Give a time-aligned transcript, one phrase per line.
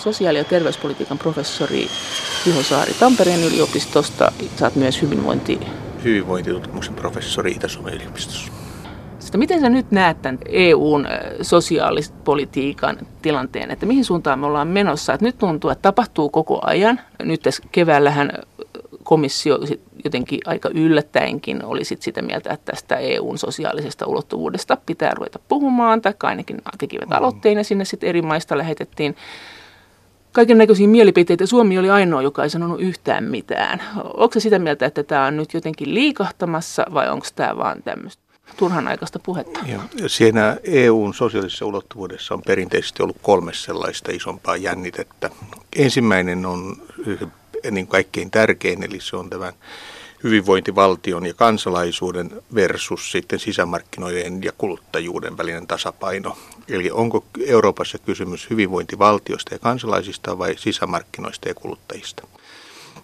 [0.00, 1.88] sosiaali- ja terveyspolitiikan professori
[2.46, 4.32] Juho Saari Tampereen yliopistosta.
[4.56, 5.60] Saat myös hyvinvointi...
[6.04, 8.52] hyvinvointitutkimuksen professori Itä-Suomen yliopistossa.
[9.18, 11.06] Sitä, miten sä nyt näet tämän EUn
[11.42, 15.12] sosiaalipolitiikan tilanteen, että mihin suuntaan me ollaan menossa?
[15.12, 17.00] Että nyt tuntuu, että tapahtuu koko ajan.
[17.22, 18.32] Nyt tässä keväällähän
[19.02, 19.58] komissio
[20.04, 26.02] jotenkin aika yllättäenkin oli sit sitä mieltä, että tästä EUn sosiaalisesta ulottuvuudesta pitää ruveta puhumaan,
[26.02, 27.16] tai ainakin tekivät mm.
[27.16, 29.16] aloitteen ja sinne sitten eri maista lähetettiin
[30.32, 31.46] kaiken näköisiä mielipiteitä.
[31.46, 33.82] Suomi oli ainoa, joka ei sanonut yhtään mitään.
[34.04, 38.22] Onko se sitä mieltä, että tämä on nyt jotenkin liikahtamassa vai onko tämä vaan tämmöistä
[38.56, 39.60] turhan aikaista puhetta?
[39.66, 39.82] Joo.
[40.06, 45.30] Siinä EUn sosiaalisessa ulottuvuudessa on perinteisesti ollut kolme sellaista isompaa jännitettä.
[45.76, 46.76] Ensimmäinen on
[47.70, 49.52] niin kaikkein tärkein, eli se on tämän
[50.24, 56.36] hyvinvointivaltion ja kansalaisuuden versus sitten sisämarkkinoiden ja kuluttajuuden välinen tasapaino.
[56.68, 62.26] Eli onko Euroopassa kysymys hyvinvointivaltiosta ja kansalaisista vai sisämarkkinoista ja kuluttajista?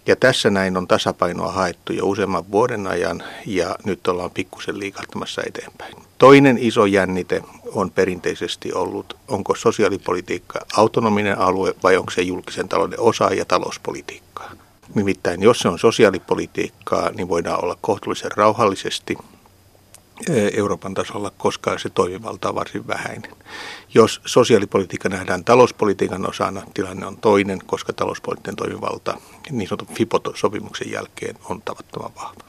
[0.06, 5.42] Ja tässä näin on tasapainoa haettu jo useamman vuoden ajan ja nyt ollaan pikkusen liikahtamassa
[5.46, 5.94] eteenpäin.
[6.18, 7.42] Toinen iso jännite
[7.72, 14.52] on perinteisesti ollut, onko sosiaalipolitiikka autonominen alue vai onko se julkisen talouden osa ja talouspolitiikkaa.
[14.96, 19.18] Nimittäin jos se on sosiaalipolitiikkaa, niin voidaan olla kohtuullisen rauhallisesti
[20.56, 23.32] Euroopan tasolla, koska se toimivalta on varsin vähäinen.
[23.94, 29.18] Jos sosiaalipolitiikka nähdään talouspolitiikan osana, tilanne on toinen, koska talouspoliittinen toimivalta
[29.50, 32.44] niin sanotun FIPO-sopimuksen jälkeen on tavattoman vahva.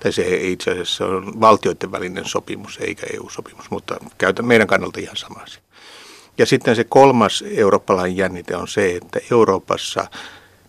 [0.00, 5.16] Tai se itse asiassa on valtioiden välinen sopimus eikä EU-sopimus, mutta käytän meidän kannalta ihan
[5.16, 5.62] sama asia.
[6.38, 10.06] Ja sitten se kolmas eurooppalainen jännite on se, että Euroopassa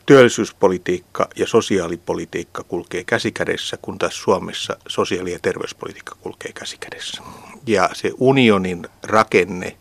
[0.09, 7.23] työllisyyspolitiikka ja sosiaalipolitiikka kulkee käsikädessä, kun taas Suomessa sosiaali- ja terveyspolitiikka kulkee käsikädessä.
[7.67, 9.77] Ja se unionin rakenne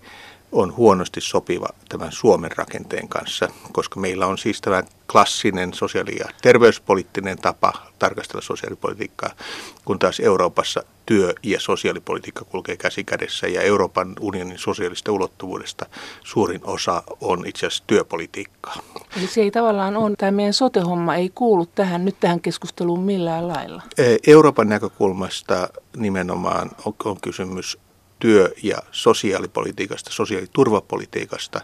[0.52, 4.82] on huonosti sopiva tämän Suomen rakenteen kanssa, koska meillä on siis tämä
[5.12, 9.30] klassinen sosiaali- ja terveyspoliittinen tapa tarkastella sosiaalipolitiikkaa,
[9.84, 15.86] kun taas Euroopassa työ- ja sosiaalipolitiikka kulkee käsi kädessä ja Euroopan unionin sosiaalista ulottuvuudesta
[16.24, 18.76] suurin osa on itse asiassa työpolitiikkaa.
[19.16, 23.48] Eli se ei tavallaan ole, tämä meidän sote-homma ei kuulu tähän, nyt tähän keskusteluun millään
[23.48, 23.82] lailla.
[24.26, 27.78] Euroopan näkökulmasta nimenomaan on, on kysymys
[28.18, 31.60] työ- ja sosiaalipolitiikasta, sosiaaliturvapolitiikasta,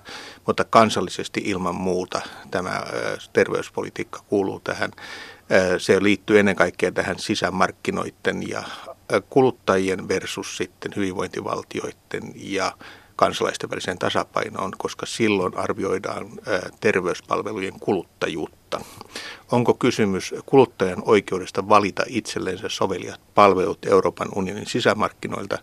[0.46, 2.20] mutta kansallisesti ilman muuta
[2.50, 2.82] tämä
[3.32, 4.90] terveyspolitiikka kuuluu tähän.
[5.78, 8.62] Se liittyy ennen kaikkea tähän sisämarkkinoiden ja
[9.30, 12.72] kuluttajien versus sitten hyvinvointivaltioiden ja
[13.16, 16.26] kansalaisten väliseen tasapainoon, koska silloin arvioidaan
[16.80, 18.80] terveyspalvelujen kuluttajuutta.
[19.52, 25.58] Onko kysymys kuluttajan oikeudesta valita itsellensä soveliat palvelut Euroopan unionin sisämarkkinoilta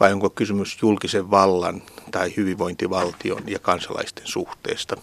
[0.00, 4.96] vai onko kysymys julkisen vallan tai hyvinvointivaltion ja kansalaisten suhteesta?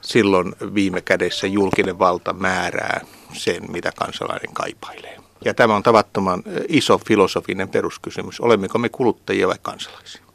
[0.00, 3.00] Silloin viime kädessä julkinen valta määrää
[3.32, 5.20] sen, mitä kansalainen kaipailee.
[5.44, 8.40] Ja tämä on tavattoman iso filosofinen peruskysymys.
[8.40, 10.29] Olemmeko me kuluttajia vai kansalaisia?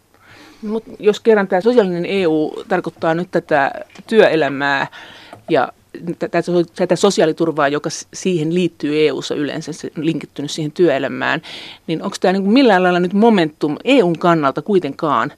[0.66, 3.72] Mut jos kerran tämä sosiaalinen EU tarkoittaa nyt tätä
[4.08, 4.88] työelämää
[5.50, 5.72] ja
[6.76, 11.42] tätä sosiaaliturvaa, joka siihen liittyy EU-ssa yleensä, se linkittynyt siihen työelämään,
[11.88, 15.34] niin onko tämä niin millään lailla nyt momentum EUn kannalta kuitenkaan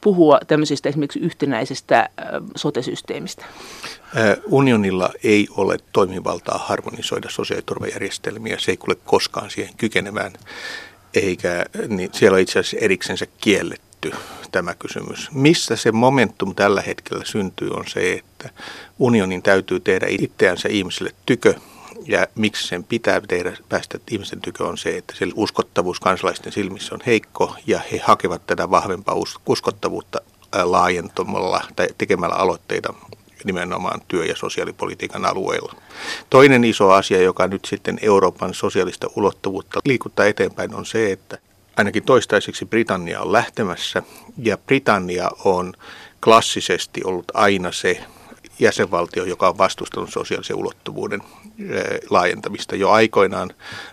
[0.00, 2.08] puhua tämmöisestä esimerkiksi yhtenäisestä
[2.56, 3.44] sotesysteemistä?
[4.46, 10.32] Unionilla ei ole toimivaltaa harmonisoida sosiaaliturvajärjestelmiä, se ei kuule koskaan siihen kykenevään,
[11.14, 13.87] eikä niin siellä on itse asiassa eriksensä kielletty
[14.52, 15.28] tämä kysymys.
[15.32, 18.50] Missä se momentum tällä hetkellä syntyy on se, että
[18.98, 21.54] unionin täytyy tehdä itseänsä ihmisille tykö
[22.06, 26.94] ja miksi sen pitää tehdä, päästä ihmisten tykö on se, että sillä uskottavuus kansalaisten silmissä
[26.94, 29.16] on heikko ja he hakevat tätä vahvempaa
[29.46, 30.20] uskottavuutta
[30.62, 32.94] laajentumalla tai tekemällä aloitteita
[33.44, 35.74] nimenomaan työ- ja sosiaalipolitiikan alueilla.
[36.30, 41.38] Toinen iso asia, joka nyt sitten Euroopan sosiaalista ulottuvuutta liikuttaa eteenpäin, on se, että
[41.78, 44.02] ainakin toistaiseksi Britannia on lähtemässä
[44.38, 45.74] ja Britannia on
[46.24, 48.04] klassisesti ollut aina se
[48.58, 51.20] jäsenvaltio, joka on vastustanut sosiaalisen ulottuvuuden
[51.70, 52.76] eh, laajentamista.
[52.76, 53.50] Jo aikoinaan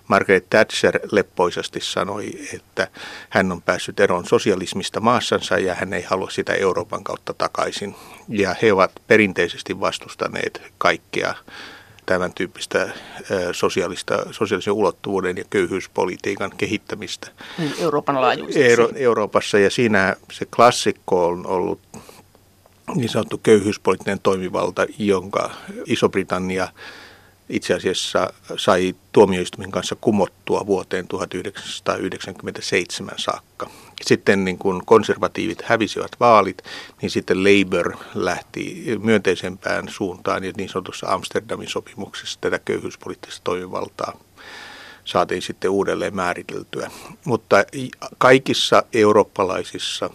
[0.08, 2.88] Margaret Thatcher leppoisasti sanoi, että
[3.30, 7.96] hän on päässyt eroon sosialismista maassansa ja hän ei halua sitä Euroopan kautta takaisin.
[8.30, 11.36] Ja he ovat perinteisesti vastustaneet kaikkea
[12.06, 12.90] tämän tyyppistä
[13.52, 17.28] sosiaalista, sosiaalisen ulottuvuuden ja köyhyyspolitiikan kehittämistä.
[17.57, 18.69] Niin, Euroopan laajuisesti.
[18.69, 21.80] Euro, Euroopassa ja siinä se klassikko on ollut
[22.96, 25.52] niin sanottu köyhyyspoliittinen toimivalta, jonka
[25.86, 26.68] Iso-Britannia
[27.50, 33.69] itse asiassa sai tuomioistuimen kanssa kumottua vuoteen 1997 saakka.
[34.02, 36.62] Sitten niin kun konservatiivit hävisivät vaalit,
[37.02, 44.18] niin sitten Labour lähti myönteisempään suuntaan ja niin sanotussa Amsterdamin sopimuksessa tätä köyhyyspoliittista toimivaltaa
[45.06, 46.92] saatiin sitten uudelleen määriteltyä.
[47.26, 47.56] Mutta
[48.18, 50.10] kaikissa eurooppalaisissa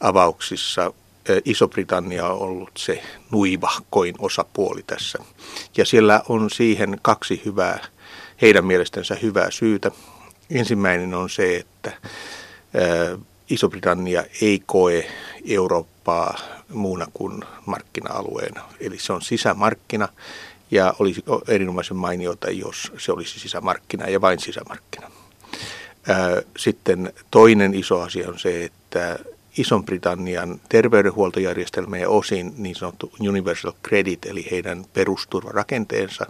[0.00, 0.92] avauksissa
[1.44, 5.18] Iso-Britannia on ollut se nuivahkoin osapuoli tässä.
[5.76, 7.86] Ja siellä on siihen kaksi hyvää,
[8.42, 9.90] heidän mielestänsä hyvää syytä.
[10.50, 11.92] Ensimmäinen on se, että
[13.50, 15.06] Iso-Britannia ei koe
[15.48, 16.38] Eurooppaa
[16.68, 18.62] muuna kuin markkina-alueena.
[18.80, 20.08] Eli se on sisämarkkina
[20.70, 25.10] ja olisi erinomaisen mainiota, jos se olisi sisämarkkina ja vain sisämarkkina.
[26.56, 29.18] Sitten toinen iso asia on se, että
[29.58, 36.26] Ison-Britannian terveydenhuoltojärjestelmä ja osin niin sanottu universal credit, eli heidän perusturvarakenteensa,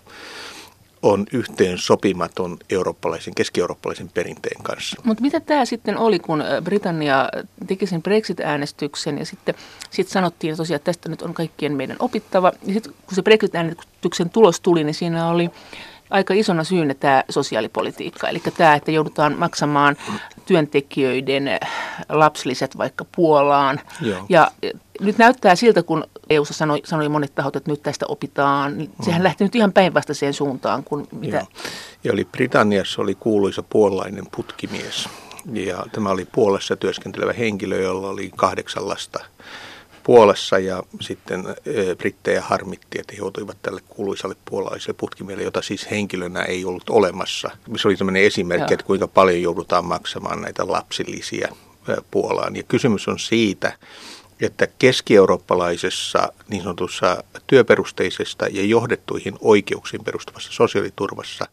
[1.03, 4.97] on yhteen sopimaton eurooppalaisen, keski-eurooppalaisen perinteen kanssa.
[5.05, 7.29] Mutta mitä tämä sitten oli, kun Britannia
[7.67, 9.55] teki sen Brexit-äänestyksen ja sitten
[9.91, 12.53] sit sanottiin tosiaan, että tästä nyt on kaikkien meidän opittava.
[12.67, 15.51] Ja sitten kun se Brexit-äänestyksen tulos tuli, niin siinä oli
[16.13, 18.29] aika isona syynä tämä sosiaalipolitiikka.
[18.29, 19.97] Eli tämä, että joudutaan maksamaan
[20.47, 21.51] työntekijöiden
[22.09, 23.81] lapsiliset vaikka Puolaan.
[24.01, 24.27] Joo.
[24.29, 24.51] Ja
[25.01, 29.21] nyt näyttää siltä, kun eu sanoi, sanoi monet tahot, että nyt tästä opitaan, niin sehän
[29.21, 29.25] mm.
[29.25, 31.37] lähti nyt ihan päinvastaiseen suuntaan kuin mitä...
[31.37, 31.47] Joo.
[32.05, 35.09] Ja oli Britanniassa oli kuuluisa puolalainen putkimies.
[35.53, 39.25] Ja tämä oli Puolassa työskentelevä henkilö, jolla oli kahdeksan lasta
[40.03, 41.45] Puolassa ja sitten
[41.99, 47.51] brittejä harmitti, että he joutuivat tälle kuuluisalle puolalaiselle putkimielle, jota siis henkilönä ei ollut olemassa.
[47.77, 48.75] Se oli tämmöinen esimerkki, Joo.
[48.75, 51.49] että kuinka paljon joudutaan maksamaan näitä lapsillisia
[52.11, 52.57] Puolaan.
[52.57, 53.73] Ja kysymys on siitä,
[54.41, 61.47] että keski-eurooppalaisessa niin sanotussa työperusteisesta ja johdettuihin oikeuksiin perustuvassa sosiaaliturvassa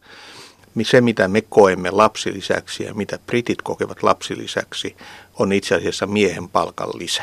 [0.82, 4.96] se, mitä me koemme lapsilisäksi ja mitä britit kokevat lapsilisäksi,
[5.38, 7.22] on itse asiassa miehen palkan lisä.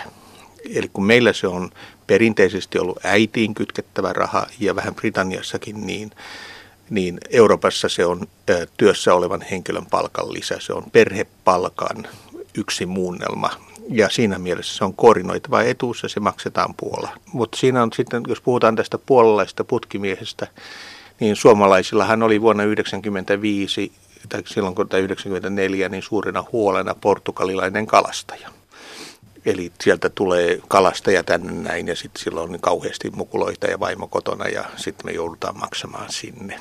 [0.75, 1.69] Eli kun meillä se on
[2.08, 6.12] perinteisesti ollut äitiin kytkettävä raha ja vähän Britanniassakin niin,
[6.90, 8.28] niin Euroopassa se on
[8.78, 10.56] työssä olevan henkilön palkan lisä.
[10.60, 12.08] Se on perhepalkan
[12.58, 13.50] yksi muunnelma
[13.90, 17.10] ja siinä mielessä se on koordinoitava etuus ja se maksetaan Puola.
[17.34, 20.48] Mutta siinä on sitten, jos puhutaan tästä puolalaista putkimiehestä,
[21.19, 23.92] niin suomalaisillahan oli vuonna 1995
[24.30, 28.56] tai silloin kun 1994 niin suurena huolena portugalilainen kalastaja.
[29.48, 34.08] Eli sieltä tulee kalastaja tänne näin ja sitten silloin on niin kauheasti mukuloita ja vaimo
[34.08, 36.60] kotona ja sitten me joudutaan maksamaan sinne.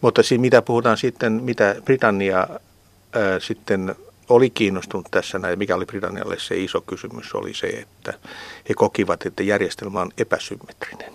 [0.00, 3.94] Mutta siinä mitä puhutaan sitten, mitä Britannia ää, sitten
[4.28, 8.14] oli kiinnostunut tässä näin, mikä oli Britannialle se iso kysymys, oli se, että
[8.68, 11.12] he kokivat, että järjestelmä on epäsymmetrinen.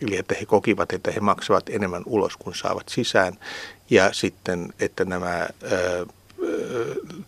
[0.00, 3.38] Eli että he kokivat, että he maksavat enemmän ulos kuin saavat sisään
[3.90, 5.48] ja sitten, että nämä ää,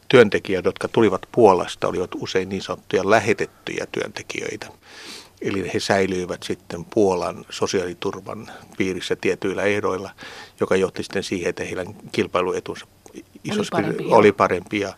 [0.08, 4.66] työntekijät, jotka tulivat Puolasta, olivat usein niin sanottuja lähetettyjä työntekijöitä.
[5.40, 10.10] Eli he säilyivät sitten Puolan sosiaaliturvan piirissä tietyillä ehdoilla,
[10.60, 12.86] joka johti sitten siihen, että heidän kilpailuetunsa
[13.50, 14.04] oli parempi.
[14.10, 14.92] Oli parempi ja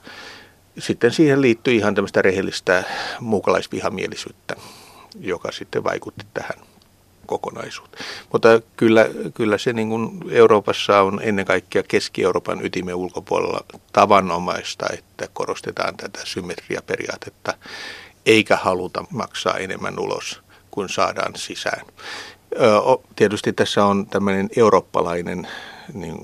[0.79, 2.85] sitten siihen liittyi ihan tämmöistä rehellistä
[3.21, 4.57] muukalaisvihamielisyyttä,
[5.21, 6.59] joka sitten vaikutti tähän
[7.29, 8.05] kokonaisuuteen.
[8.33, 13.61] Mutta kyllä, kyllä se niin kuin Euroopassa on ennen kaikkea Keski-Euroopan ytimen ulkopuolella
[13.93, 17.55] tavanomaista, että korostetaan tätä symmetriaperiaatetta,
[18.27, 20.41] eikä haluta maksaa enemmän ulos
[20.71, 21.87] kuin saadaan sisään.
[23.17, 25.49] Tietysti tässä on tämmöinen eurooppalainen
[25.95, 26.17] niin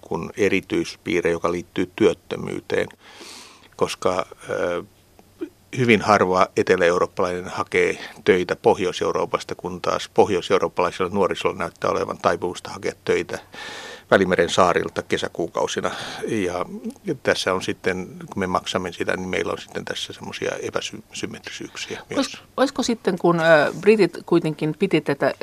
[0.00, 2.88] kuin erityispiirre, joka liittyy työttömyyteen,
[3.76, 4.26] koska
[5.78, 13.38] hyvin harva etelä-eurooppalainen hakee töitä Pohjois-Euroopasta, kun taas pohjois-eurooppalaisilla nuorisolla näyttää olevan taipumusta hakea töitä
[14.10, 15.90] Välimeren saarilta kesäkuukausina.
[16.28, 16.64] Ja
[17.22, 22.02] tässä on sitten, kun me maksamme sitä, niin meillä on sitten tässä semmoisia epäsymmetrisyyksiä.
[22.16, 23.40] Olis, olisiko sitten, kun
[23.80, 25.34] britit kuitenkin piti tätä,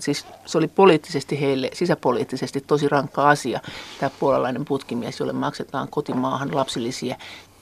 [0.00, 3.60] siis se oli poliittisesti heille, sisäpoliittisesti tosi rankka asia,
[4.00, 7.16] tämä puolalainen putkimies, jolle maksetaan kotimaahan lapsillisia,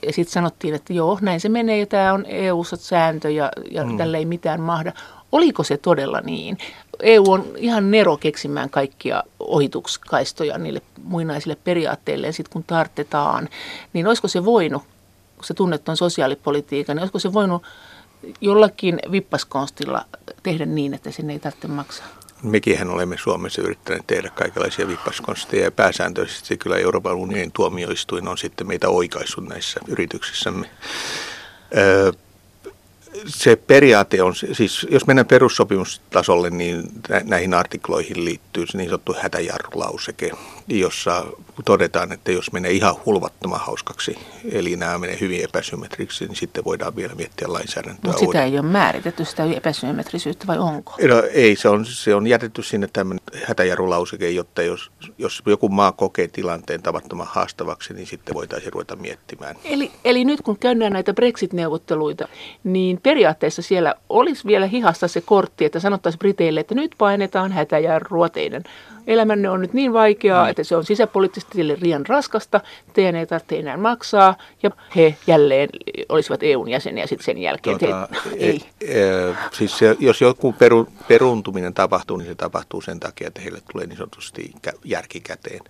[0.05, 3.97] ja sitten sanottiin, että joo, näin se menee ja tämä on EU-sääntö ja, ja mm.
[3.97, 4.93] tälle ei mitään mahda.
[5.31, 6.57] Oliko se todella niin?
[7.01, 13.49] EU on ihan nero keksimään kaikkia ohituskaistoja niille muinaisille periaatteille, sitten kun tartetaan,
[13.93, 14.83] niin olisiko se voinut,
[15.35, 17.63] kun se tunnet on sosiaalipolitiikan, niin olisiko se voinut
[18.41, 20.05] jollakin vippaskonstilla
[20.43, 22.07] tehdä niin, että sinne ei tarvitse maksaa?
[22.45, 28.67] Mekinhän olemme Suomessa yrittäneet tehdä kaikenlaisia vippaskonsteja ja pääsääntöisesti kyllä Euroopan unionin tuomioistuin on sitten
[28.67, 30.69] meitä oikaissut näissä yrityksissämme.
[31.77, 32.11] Öö,
[33.27, 36.83] se periaate on, siis jos mennään perussopimustasolle, niin
[37.23, 40.31] näihin artikloihin liittyy niin sanottu hätäjarrulauseke,
[40.67, 41.25] jossa
[41.63, 44.17] todetaan, että jos menee ihan hulvattoman hauskaksi,
[44.51, 48.67] eli nämä menee hyvin epäsymmetriksi, niin sitten voidaan vielä miettiä lainsäädäntöä Mutta sitä ei ole
[48.67, 50.93] määritetty, sitä epäsymmetrisyyttä, vai onko?
[51.07, 55.91] No, ei, se on, se on jätetty sinne tämmöinen hätäjarrulauseke, jotta jos, jos joku maa
[55.91, 59.55] kokee tilanteen tavattoman haastavaksi, niin sitten voitaisiin ruveta miettimään.
[59.63, 62.27] Eli, eli nyt kun käydään näitä Brexit-neuvotteluita,
[62.63, 68.29] niin periaatteessa siellä olisi vielä hihassa se kortti, että sanottaisiin Briteille, että nyt painetaan hätäjarrua
[68.29, 68.63] teidän
[69.07, 70.49] elämänne on nyt niin vaikeaa, mm.
[70.49, 72.61] että se on sisäpoliittisesti liian raskasta,
[72.93, 75.69] teidän ei tarvitse enää maksaa, ja he jälleen
[76.09, 77.79] olisivat EUn jäseniä sitten sen jälkeen.
[77.79, 78.61] Tuota, te, ei.
[78.81, 83.41] E, e, siis se, jos joku peru, peruntuminen tapahtuu, niin se tapahtuu sen takia, että
[83.41, 84.51] heille tulee niin sanotusti
[84.85, 85.61] järkikäteen.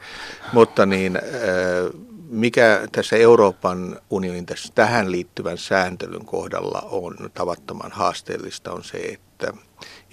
[0.53, 1.15] Mutta niin...
[1.15, 1.21] E,
[2.29, 9.53] mikä tässä Euroopan unionin tässä tähän liittyvän sääntelyn kohdalla on tavattoman haasteellista on se, että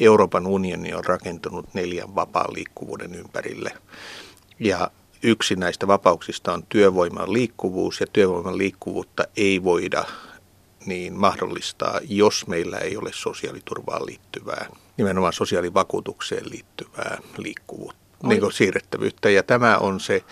[0.03, 3.73] Euroopan unioni on rakentunut neljän vapaan liikkuvuuden ympärille.
[4.59, 4.91] Ja
[5.23, 10.05] yksi näistä vapauksista on työvoiman liikkuvuus ja työvoiman liikkuvuutta ei voida
[10.87, 14.67] niin mahdollistaa, jos meillä ei ole sosiaaliturvaan liittyvää,
[14.97, 19.31] nimenomaan sosiaalivakuutukseen liittyvää liikkuvuutta, niin siirrettävyyttä.
[19.31, 20.25] Ja tämä on se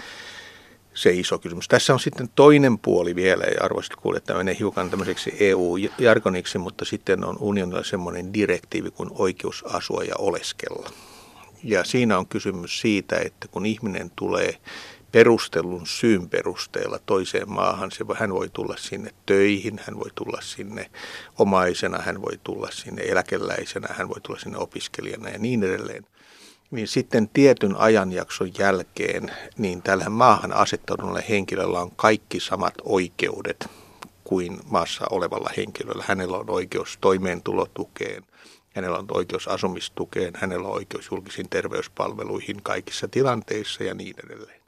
[0.95, 1.69] se iso kysymys.
[1.69, 6.85] Tässä on sitten toinen puoli vielä, ja arvoisat kuulijat, tämä menee hiukan tämmöiseksi EU-jargoniksi, mutta
[6.85, 10.91] sitten on unionilla semmoinen direktiivi kuin oikeus asua ja oleskella.
[11.65, 14.57] Ja siinä on kysymys siitä, että kun ihminen tulee
[15.13, 20.91] perustelun syyn perusteella toiseen maahan, se, hän voi tulla sinne töihin, hän voi tulla sinne
[21.39, 26.07] omaisena, hän voi tulla sinne eläkeläisenä, hän voi tulla sinne opiskelijana ja niin edelleen–
[26.71, 33.69] niin sitten tietyn ajanjakson jälkeen niin tällä maahan asettuneella henkilöllä on kaikki samat oikeudet
[34.25, 36.05] kuin maassa olevalla henkilöllä.
[36.07, 38.23] Hänellä on oikeus toimeentulotukeen,
[38.75, 44.60] hänellä on oikeus asumistukeen, hänellä on oikeus julkisiin terveyspalveluihin kaikissa tilanteissa ja niin edelleen.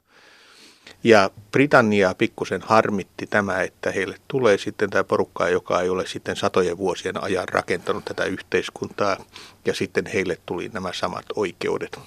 [1.05, 6.37] Ja Britannia pikkusen harmitti tämä, että heille tulee sitten tämä porukka, joka ei ole sitten
[6.37, 9.17] satojen vuosien ajan rakentanut tätä yhteiskuntaa,
[9.65, 12.01] ja sitten heille tuli nämä samat oikeudet.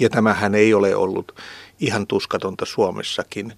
[0.00, 1.40] Ja tämähän ei ole ollut
[1.80, 3.52] ihan tuskatonta Suomessakin.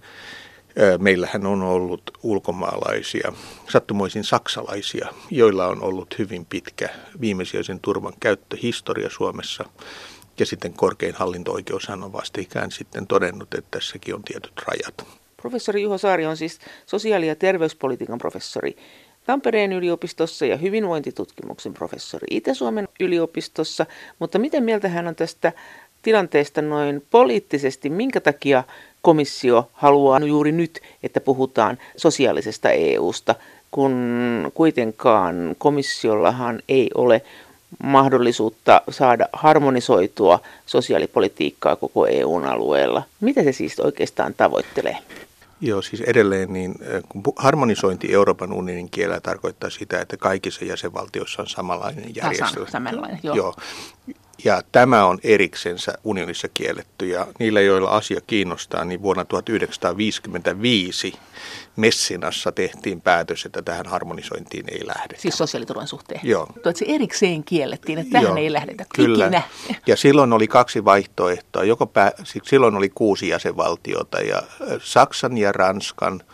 [0.97, 3.33] Meillähän on ollut ulkomaalaisia,
[3.69, 6.89] sattumoisin saksalaisia, joilla on ollut hyvin pitkä
[7.21, 9.65] viimesijaisen turvan käyttöhistoria Suomessa.
[10.39, 15.07] Ja sitten korkein hallinto-oikeushan on vastikään sitten todennut, että tässäkin on tietyt rajat.
[15.41, 18.77] Professori Juho Saari on siis sosiaali- ja terveyspolitiikan professori
[19.25, 23.85] Tampereen yliopistossa ja hyvinvointitutkimuksen professori Itä-Suomen yliopistossa.
[24.19, 25.53] Mutta miten mieltä hän on tästä
[26.01, 27.89] tilanteesta noin poliittisesti?
[27.89, 28.63] Minkä takia
[29.01, 33.35] komissio haluaa juuri nyt, että puhutaan sosiaalisesta EUsta,
[33.71, 37.21] kun kuitenkaan komissiollahan ei ole
[37.83, 43.03] mahdollisuutta saada harmonisoitua sosiaalipolitiikkaa koko EUn alueella.
[43.21, 44.97] Mitä se siis oikeastaan tavoittelee?
[45.61, 46.75] Joo, siis edelleen niin
[47.09, 52.69] kun harmonisointi Euroopan unionin kielellä tarkoittaa sitä, että kaikissa jäsenvaltioissa on samanlainen järjestelmä.
[52.69, 53.35] Samanlainen, joo.
[53.35, 53.55] joo.
[54.43, 61.13] Ja tämä on eriksensä unionissa kielletty ja niillä, joilla asia kiinnostaa, niin vuonna 1955
[61.75, 65.21] Messinassa tehtiin päätös, että tähän harmonisointiin ei lähdetä.
[65.21, 66.19] Siis sosiaaliturvan suhteen?
[66.23, 66.45] Joo.
[66.45, 68.85] Tuo, että se erikseen kiellettiin, että tähän Joo, ei lähdetä.
[68.95, 69.25] Kyllä.
[69.25, 69.41] Ikinä.
[69.87, 71.63] Ja silloin oli kaksi vaihtoehtoa.
[71.63, 72.11] Joko pää,
[72.43, 74.43] silloin oli kuusi jäsenvaltiota ja
[74.79, 76.21] Saksan ja Ranskan–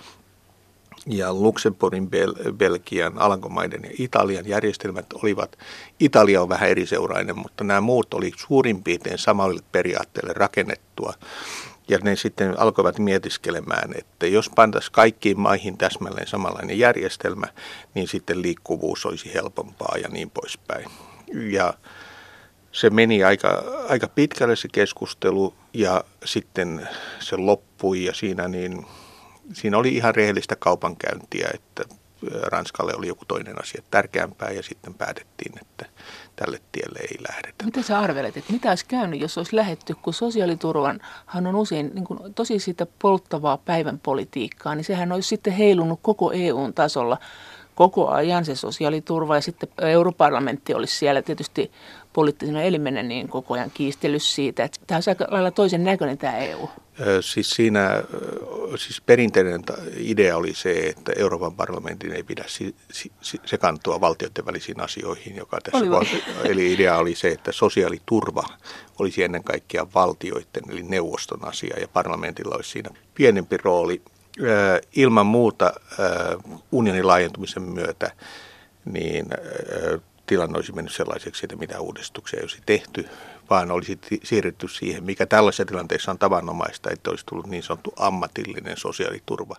[1.05, 5.57] ja Luxemburgin, Bel- Belgian, Alankomaiden ja Italian järjestelmät olivat,
[5.99, 11.13] Italia on vähän eriseurainen, mutta nämä muut oli suurin piirtein samalle periaatteelle rakennettua.
[11.91, 17.47] Ja ne sitten alkoivat mietiskelemään, että jos pantaisiin kaikkiin maihin täsmälleen samanlainen järjestelmä,
[17.93, 20.85] niin sitten liikkuvuus olisi helpompaa ja niin poispäin.
[21.33, 21.73] Ja
[22.71, 28.85] se meni aika, aika pitkälle se keskustelu ja sitten se loppui ja siinä niin
[29.53, 31.83] siinä oli ihan rehellistä kaupankäyntiä, että
[32.43, 35.85] Ranskalle oli joku toinen asia tärkeämpää ja sitten päätettiin, että
[36.45, 37.65] tälle tielle ei lähdetä.
[37.65, 42.03] Mitä sä arvelet, että mitä olisi käynyt, jos olisi lähetty, kun sosiaaliturvanhan on usein niin
[42.03, 47.17] kuin, tosi sitä polttavaa päivän politiikkaa, niin sehän olisi sitten heilunut koko EUn tasolla
[47.75, 51.71] koko ajan se sosiaaliturva ja sitten europarlamentti olisi siellä tietysti
[52.13, 56.37] poliittisena elimenä niin koko ajan kiistellyt siitä, että tämä on aika lailla toisen näköinen tämä
[56.37, 56.69] EU.
[57.21, 58.03] Siis siinä
[58.75, 59.63] siis perinteinen
[59.97, 62.45] idea oli se, että Euroopan parlamentin ei pidä
[63.45, 68.43] sekaantua valtioiden välisiin asioihin, joka tässä oli eli idea oli se, että sosiaaliturva
[68.99, 74.01] olisi ennen kaikkea valtioiden eli neuvoston asia ja parlamentilla olisi siinä pienempi rooli.
[74.95, 75.73] Ilman muuta
[76.71, 78.11] unionin laajentumisen myötä
[78.85, 79.25] niin
[80.25, 83.05] tilanne olisi mennyt sellaiseksi, että mitä uudistuksia ei olisi tehty,
[83.51, 88.77] vaan olisi siirrytty siihen, mikä tällaisessa tilanteessa on tavanomaista, että olisi tullut niin sanottu ammatillinen
[88.77, 89.55] sosiaaliturva.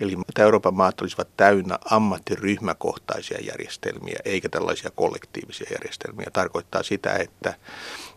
[0.00, 6.26] Eli Euroopan maat olisivat täynnä ammattiryhmäkohtaisia järjestelmiä, eikä tällaisia kollektiivisia järjestelmiä.
[6.32, 7.54] Tarkoittaa sitä, että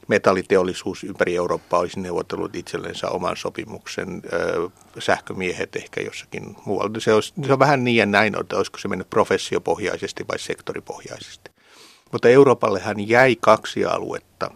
[0.07, 4.21] metalliteollisuus ympäri Eurooppaa olisi neuvotellut itsellensä oman sopimuksen,
[5.00, 7.00] sähkömiehet ehkä jossakin muualla.
[7.00, 11.51] Se, olisi, se on vähän niin ja näin, että olisiko se mennyt professiopohjaisesti vai sektoripohjaisesti.
[12.12, 14.51] Mutta Euroopallehan jäi kaksi aluetta,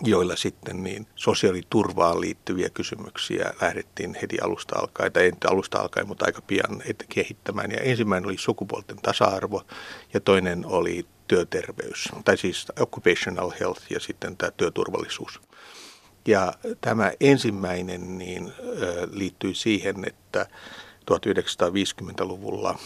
[0.00, 6.26] joilla sitten niin sosiaaliturvaan liittyviä kysymyksiä lähdettiin heti alusta alkaen, tai ei alusta alkaen, mutta
[6.26, 7.70] aika pian kehittämään.
[7.70, 9.62] Ja ensimmäinen oli sukupuolten tasa-arvo
[10.14, 15.40] ja toinen oli työterveys, tai siis occupational health ja sitten tämä työturvallisuus.
[16.28, 18.52] Ja tämä ensimmäinen niin,
[19.12, 20.46] liittyy siihen, että
[21.10, 22.78] 1950-luvulla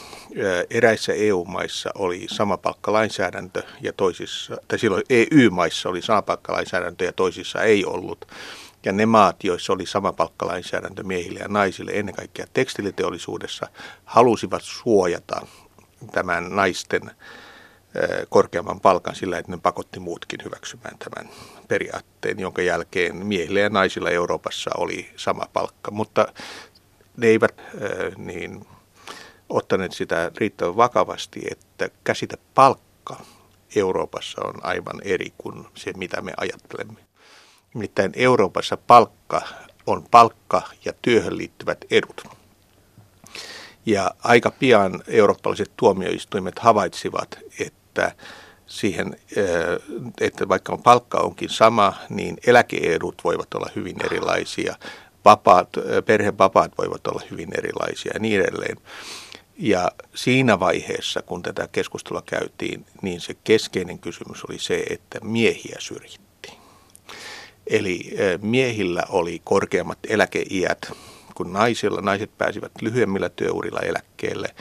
[0.70, 8.26] eräissä EU-maissa oli samapalkkalainsäädäntö ja toisissa, tai silloin EU-maissa oli samapalkkalainsäädäntö ja toisissa ei ollut.
[8.84, 13.66] Ja ne maat, joissa oli samapalkkalainsäädäntö miehille ja naisille, ennen kaikkea tekstiliteollisuudessa,
[14.04, 15.46] halusivat suojata
[16.12, 17.10] tämän naisten
[18.28, 21.30] korkeamman palkan sillä, että ne pakotti muutkin hyväksymään tämän
[21.68, 25.90] periaatteen, jonka jälkeen miehillä ja naisilla Euroopassa oli sama palkka.
[25.90, 26.32] Mutta
[27.20, 27.62] ne eivät
[28.16, 28.66] niin,
[29.48, 33.16] ottaneet sitä riittävän vakavasti, että käsite palkka
[33.76, 37.00] Euroopassa on aivan eri kuin se, mitä me ajattelemme.
[37.74, 39.42] Nimittäin Euroopassa palkka
[39.86, 42.24] on palkka ja työhön liittyvät edut.
[43.86, 48.14] Ja aika pian eurooppalaiset tuomioistuimet havaitsivat, että
[48.66, 49.16] siihen,
[50.20, 54.76] että vaikka palkka onkin sama, niin eläkeedut voivat olla hyvin erilaisia,
[55.24, 55.68] vapaat,
[56.06, 58.76] perhevapaat voivat olla hyvin erilaisia ja niin edelleen.
[59.58, 65.76] Ja siinä vaiheessa, kun tätä keskustelua käytiin, niin se keskeinen kysymys oli se, että miehiä
[65.78, 66.58] syrjittiin.
[67.66, 70.92] Eli miehillä oli korkeammat eläkeiät
[71.34, 72.00] kuin naisilla.
[72.00, 74.54] Naiset pääsivät lyhyemmillä työurilla eläkkeelle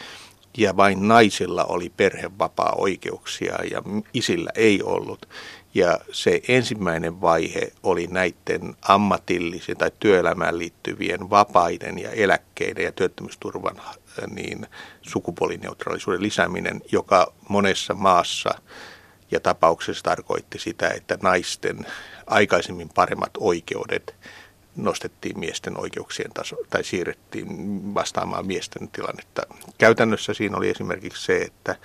[0.57, 5.29] ja vain naisilla oli perhevapaa-oikeuksia ja isillä ei ollut.
[5.73, 13.79] Ja se ensimmäinen vaihe oli näiden ammatillisen tai työelämään liittyvien vapaiden ja eläkkeiden ja työttömyysturvan
[13.79, 14.67] äh, niin
[15.01, 18.49] sukupuolineutraalisuuden lisääminen, joka monessa maassa
[19.31, 21.85] ja tapauksessa tarkoitti sitä, että naisten
[22.27, 24.15] aikaisemmin paremmat oikeudet
[24.75, 27.47] nostettiin miesten oikeuksien taso tai siirrettiin
[27.93, 29.41] vastaamaan miesten tilannetta.
[29.77, 31.75] Käytännössä siinä oli esimerkiksi se, että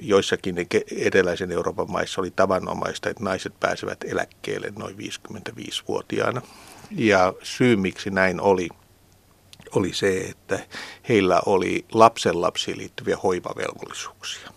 [0.00, 0.56] Joissakin
[0.96, 6.42] eteläisen Euroopan maissa oli tavanomaista, että naiset pääsevät eläkkeelle noin 55-vuotiaana.
[6.90, 8.68] Ja syy, miksi näin oli,
[9.74, 10.58] oli se, että
[11.08, 14.50] heillä oli lapsenlapsiin liittyviä hoivavelvollisuuksia.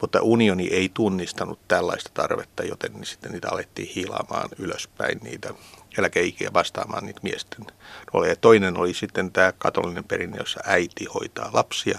[0.00, 5.54] Mutta unioni ei tunnistanut tällaista tarvetta, joten sitten niitä alettiin hiilaamaan ylöspäin niitä
[5.98, 7.66] eläkeikiä vastaamaan niitä miesten
[8.12, 8.36] rooleja.
[8.36, 11.98] Toinen oli sitten tämä katolinen perinne, jossa äiti hoitaa lapsia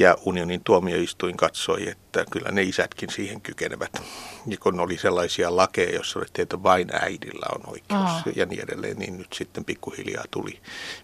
[0.00, 4.02] ja unionin tuomioistuin katsoi, että kyllä ne isätkin siihen kykenevät.
[4.46, 8.22] Ja kun oli sellaisia lakeja, joissa oli että vain äidillä on oikeus Aa.
[8.36, 10.60] ja niin edelleen, niin nyt sitten pikkuhiljaa tuli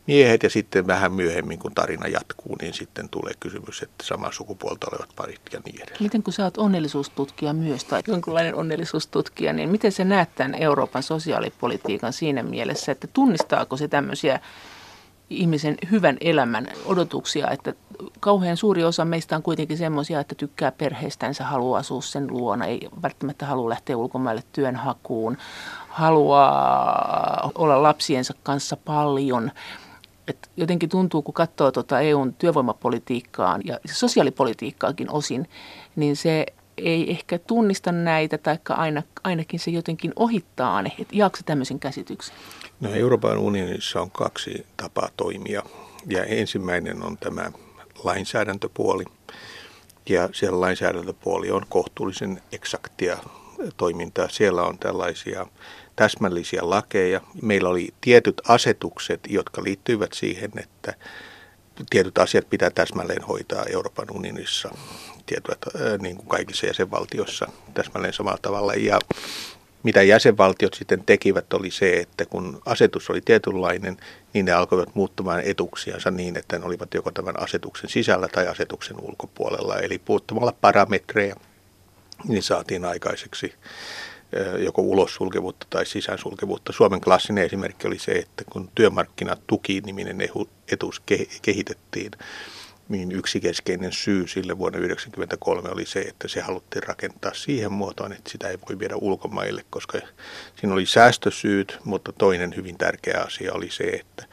[0.07, 0.43] miehet.
[0.43, 5.09] Ja sitten vähän myöhemmin, kun tarina jatkuu, niin sitten tulee kysymys, että samaa sukupuolta olevat
[5.17, 6.03] parit ja niin edelleen.
[6.03, 11.03] Miten kun sä oot onnellisuustutkija myös, tai jonkinlainen onnellisuustutkija, niin miten se näet tämän Euroopan
[11.03, 14.41] sosiaalipolitiikan siinä mielessä, että tunnistaako se tämmöisiä
[15.31, 17.75] ihmisen hyvän elämän odotuksia, että
[18.21, 22.89] kauhean suuri osa meistä on kuitenkin semmoisia, että tykkää perheestänsä, haluaa asua sen luona, ei
[23.03, 25.37] välttämättä halua lähteä ulkomaille työnhakuun,
[25.89, 29.51] haluaa olla lapsiensa kanssa paljon.
[30.29, 35.49] Et jotenkin tuntuu, kun katsoo tuota EUn työvoimapolitiikkaan ja sosiaalipolitiikkaakin osin,
[35.97, 40.93] niin se ei ehkä tunnista näitä, tai aina, ainakin se jotenkin ohittaa ne.
[41.13, 42.37] Jaakse tämmöisen käsityksen?
[42.81, 45.63] No Euroopan unionissa on kaksi tapaa toimia.
[46.07, 47.53] Ja ensimmäinen on tämä
[48.05, 49.05] lainsäädäntöpuoli.
[50.09, 53.19] Ja siellä lainsäädäntöpuoli on kohtuullisen eksaktia
[53.77, 54.29] toimintaa.
[54.29, 55.47] Siellä on tällaisia
[55.97, 57.21] täsmällisiä lakeja.
[57.43, 60.95] Meillä oli tietyt asetukset, jotka liittyivät siihen, että
[61.91, 64.71] tietyt asiat pitää täsmälleen hoitaa Euroopan unionissa,
[65.27, 65.59] tietyt,
[65.99, 68.75] niin kuin kaikissa jäsenvaltioissa täsmälleen samalla tavalla.
[68.75, 68.99] Ja
[69.87, 73.97] mitä jäsenvaltiot sitten tekivät oli se, että kun asetus oli tietynlainen,
[74.33, 78.97] niin ne alkoivat muuttamaan etuksiansa niin, että ne olivat joko tämän asetuksen sisällä tai asetuksen
[79.01, 79.77] ulkopuolella.
[79.77, 81.37] Eli puuttumalla parametreja,
[82.29, 83.55] niin saatiin aikaiseksi
[84.59, 86.73] joko ulossulkevuutta tai sisäänsulkevuutta.
[86.73, 90.19] Suomen klassinen esimerkki oli se, että kun työmarkkinatuki-niminen
[90.73, 91.03] etuus
[91.43, 92.11] kehitettiin,
[92.89, 98.13] niin yksi keskeinen syy sille vuonna 1993 oli se, että se haluttiin rakentaa siihen muotoon,
[98.13, 99.99] että sitä ei voi viedä ulkomaille, koska
[100.61, 104.25] siinä oli säästösyyt, mutta toinen hyvin tärkeä asia oli se, että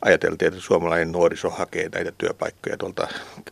[0.00, 3.08] ajateltiin, että suomalainen nuoriso hakee näitä työpaikkoja tuolta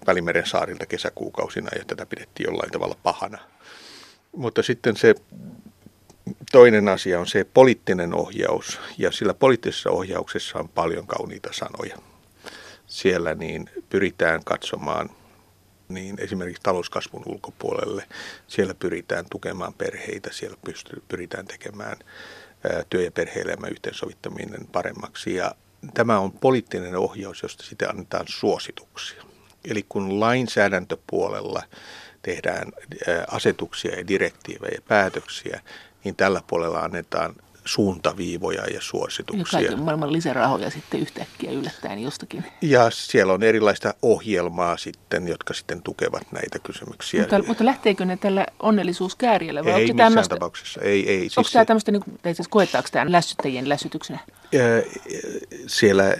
[0.06, 3.38] Välimeren saarilta kesäkuukausina ja tätä pidettiin jollain tavalla pahana.
[4.36, 5.14] Mutta sitten se
[6.52, 12.09] toinen asia on se poliittinen ohjaus ja sillä poliittisessa ohjauksessa on paljon kauniita sanoja
[12.90, 15.10] siellä niin pyritään katsomaan
[15.88, 18.06] niin esimerkiksi talouskasvun ulkopuolelle.
[18.46, 20.56] Siellä pyritään tukemaan perheitä, siellä
[21.08, 21.96] pyritään tekemään
[22.90, 25.34] työ- ja perhe-elämän yhteensovittaminen paremmaksi.
[25.34, 25.54] Ja
[25.94, 29.22] tämä on poliittinen ohjaus, josta sitten annetaan suosituksia.
[29.64, 31.62] Eli kun lainsäädäntöpuolella
[32.22, 32.72] tehdään
[33.28, 35.60] asetuksia ja direktiivejä ja päätöksiä,
[36.04, 37.34] niin tällä puolella annetaan
[37.70, 39.60] suuntaviivoja ja suosituksia.
[39.60, 42.44] Ja maailman lisärahoja sitten yhtäkkiä yllättäen jostakin.
[42.62, 47.20] Ja siellä on erilaista ohjelmaa sitten, jotka sitten tukevat näitä kysymyksiä.
[47.20, 49.64] Mutta, mutta lähteekö ne tällä onnellisuuskääriällä?
[49.64, 50.80] Vai ei missään tämmöistä, tapauksessa.
[50.80, 51.20] Ei, ei.
[51.20, 52.02] Siis onko tämä tämmöistä, niin,
[52.32, 54.18] siis koettaako tämä lässyttäjien lässytyksenä?
[55.66, 56.14] Siellä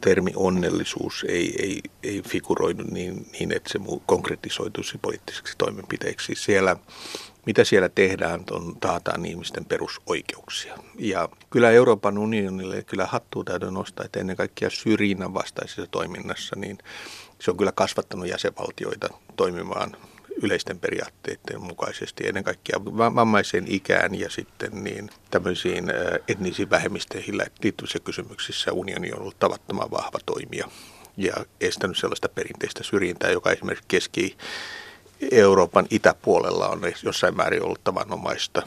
[0.00, 6.34] termi onnellisuus ei, ei, ei figuroidu niin, niin, että se konkretisoituisi poliittiseksi toimenpiteeksi.
[6.34, 6.76] Siellä
[7.46, 10.78] mitä siellä tehdään, on taataan ihmisten perusoikeuksia.
[10.98, 16.78] Ja kyllä Euroopan unionille kyllä hattua täytyy nostaa, että ennen kaikkea syrjinnän vastaisessa toiminnassa, niin
[17.38, 19.96] se on kyllä kasvattanut jäsenvaltioita toimimaan
[20.42, 25.84] yleisten periaatteiden mukaisesti ennen kaikkea vammaiseen ikään ja sitten niin tämmöisiin
[26.28, 30.68] etnisiin vähemmistöihin liittyvissä kysymyksissä unioni on ollut tavattoman vahva toimija
[31.16, 34.36] ja estänyt sellaista perinteistä syrjintää, joka esimerkiksi keski
[35.30, 38.62] Euroopan itäpuolella on jossain määrin ollut tavanomaista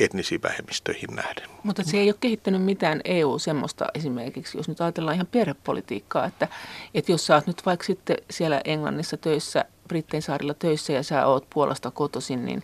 [0.00, 1.50] etnisiin vähemmistöihin nähden.
[1.62, 6.48] Mutta se ei ole kehittänyt mitään EU semmoista esimerkiksi, jos nyt ajatellaan ihan perhepolitiikkaa, että,
[6.94, 11.26] että jos sä oot nyt vaikka sitten siellä Englannissa töissä, Brittein saarilla töissä ja sä
[11.26, 12.62] oot Puolasta kotoisin, niin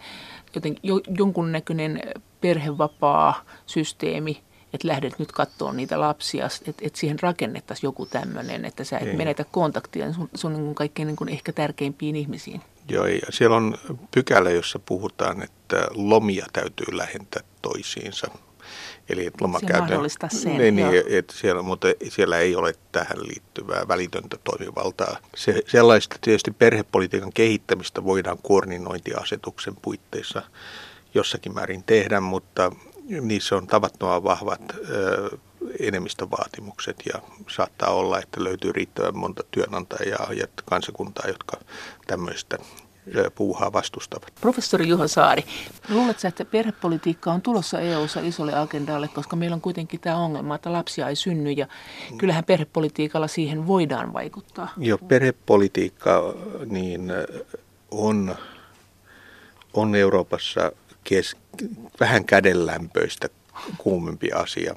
[0.54, 2.00] joten jo, jonkunnäköinen
[2.40, 8.84] perhevapaa systeemi, että lähdet nyt katsoa niitä lapsia, että, että siihen rakennettaisiin joku tämmöinen, että
[8.84, 9.16] sä et ei.
[9.16, 12.62] menetä kontaktia sun, sun niin kaikkein niin kuin ehkä tärkeimpiin ihmisiin.
[12.88, 13.78] Joo, ja siellä on
[14.10, 18.30] pykälä, jossa puhutaan, että lomia täytyy lähentää toisiinsa.
[19.08, 24.36] Eli että lomakäytön, sen, niin, niin, että siellä, mutta siellä ei ole tähän liittyvää välitöntä
[24.44, 25.16] toimivaltaa.
[25.36, 30.42] Se, sellaista tietysti perhepolitiikan kehittämistä voidaan koordinointiasetuksen puitteissa
[31.14, 32.72] jossakin määrin tehdä, mutta
[33.20, 35.38] niissä on tavattoman vahvat ö,
[35.80, 41.56] enemmistövaatimukset ja saattaa olla, että löytyy riittävän monta työnantajaa ja kansakuntaa, jotka
[42.06, 42.58] tämmöistä
[43.34, 44.32] puuhaa vastustavat.
[44.40, 45.44] Professori Juha Saari,
[45.88, 50.72] luuletko että perhepolitiikka on tulossa EU-ssa isolle agendalle, koska meillä on kuitenkin tämä ongelma, että
[50.72, 51.66] lapsia ei synny ja
[52.18, 54.72] kyllähän perhepolitiikalla siihen voidaan vaikuttaa.
[54.76, 56.34] Joo, perhepolitiikka
[56.66, 57.12] niin
[57.90, 58.36] on,
[59.74, 60.72] on Euroopassa
[61.04, 61.36] kes,
[62.00, 63.28] vähän kädenlämpöistä
[63.78, 64.74] kuumempi asia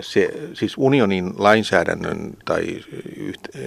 [0.00, 2.66] se, siis unionin lainsäädännön tai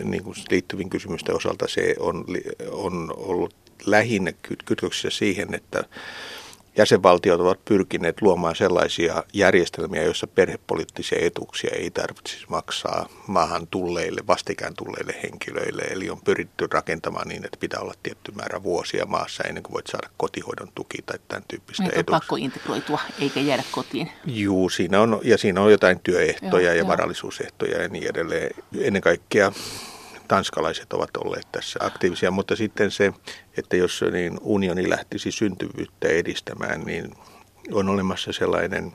[0.04, 2.26] niin kuin liittyvin kysymysten osalta se on,
[2.72, 4.32] on ollut lähinnä
[4.66, 5.84] kytköksissä siihen, että
[6.78, 14.74] jäsenvaltiot ovat pyrkineet luomaan sellaisia järjestelmiä, joissa perhepoliittisia etuuksia ei tarvitsisi maksaa maahan tulleille, vastikään
[14.78, 15.82] tulleille henkilöille.
[15.82, 19.88] Eli on pyritty rakentamaan niin, että pitää olla tietty määrä vuosia maassa ennen kuin voit
[19.88, 22.04] saada kotihoidon tuki tai tämän tyyppistä etuuksia.
[22.04, 24.12] pakko integroitua eikä jäädä kotiin.
[24.26, 26.88] Juu, siinä on, ja siinä on jotain työehtoja joo, ja joo.
[26.88, 28.50] varallisuusehtoja ja niin edelleen.
[28.80, 29.52] Ennen kaikkea
[30.28, 33.14] tanskalaiset ovat olleet tässä aktiivisia, mutta sitten se,
[33.58, 37.16] että jos niin unioni lähtisi syntyvyyttä edistämään, niin
[37.72, 38.94] on olemassa sellainen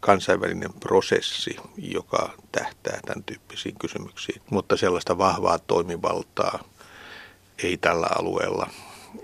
[0.00, 4.42] kansainvälinen prosessi, joka tähtää tämän tyyppisiin kysymyksiin.
[4.50, 6.64] Mutta sellaista vahvaa toimivaltaa
[7.62, 8.70] ei tällä alueella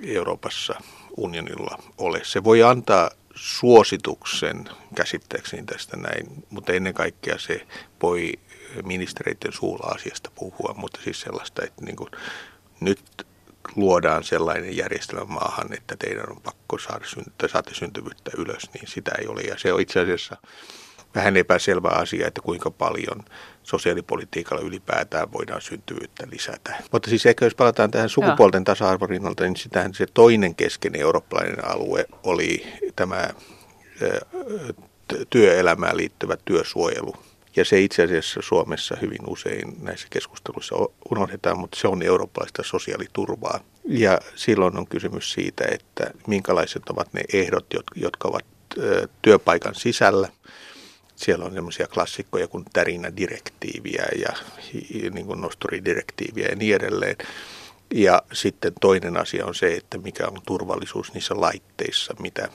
[0.06, 0.74] Euroopassa
[1.16, 2.20] unionilla ole.
[2.24, 4.64] Se voi antaa suosituksen
[4.94, 7.66] käsitteekseni tästä näin, mutta ennen kaikkea se
[8.02, 8.32] voi
[8.84, 12.10] ministereiden suulla asiasta puhua, mutta siis sellaista, että niin kuin
[12.80, 13.26] nyt
[13.76, 19.10] luodaan sellainen järjestelmä maahan, että teidän on pakko saada syntyä, saatte syntyvyyttä ylös, niin sitä
[19.18, 19.40] ei ole.
[19.40, 20.36] Ja se on itse asiassa
[21.14, 23.25] vähän epäselvä asia, että kuinka paljon
[23.62, 26.83] sosiaalipolitiikalla ylipäätään voidaan syntyvyyttä lisätä.
[26.92, 32.07] Mutta siis ehkä jos palataan tähän sukupuolten tasa-arvorinnalta, niin sitähän se toinen keskeinen eurooppalainen alue
[32.22, 33.31] oli tämä
[35.31, 37.14] työelämään liittyvä työsuojelu
[37.57, 40.75] ja se itse asiassa Suomessa hyvin usein näissä keskusteluissa
[41.11, 43.61] unohdetaan, mutta se on eurooppalaista sosiaaliturvaa.
[43.85, 48.44] Ja silloin on kysymys siitä, että minkälaiset ovat ne ehdot, jotka ovat
[49.22, 50.29] työpaikan sisällä.
[51.22, 54.28] Siellä on semmoisia klassikkoja kuin tärinädirektiiviä ja
[55.11, 57.16] niin kuin nosturidirektiiviä ja niin edelleen.
[57.94, 62.48] Ja sitten toinen asia on se, että mikä on turvallisuus niissä laitteissa, mitä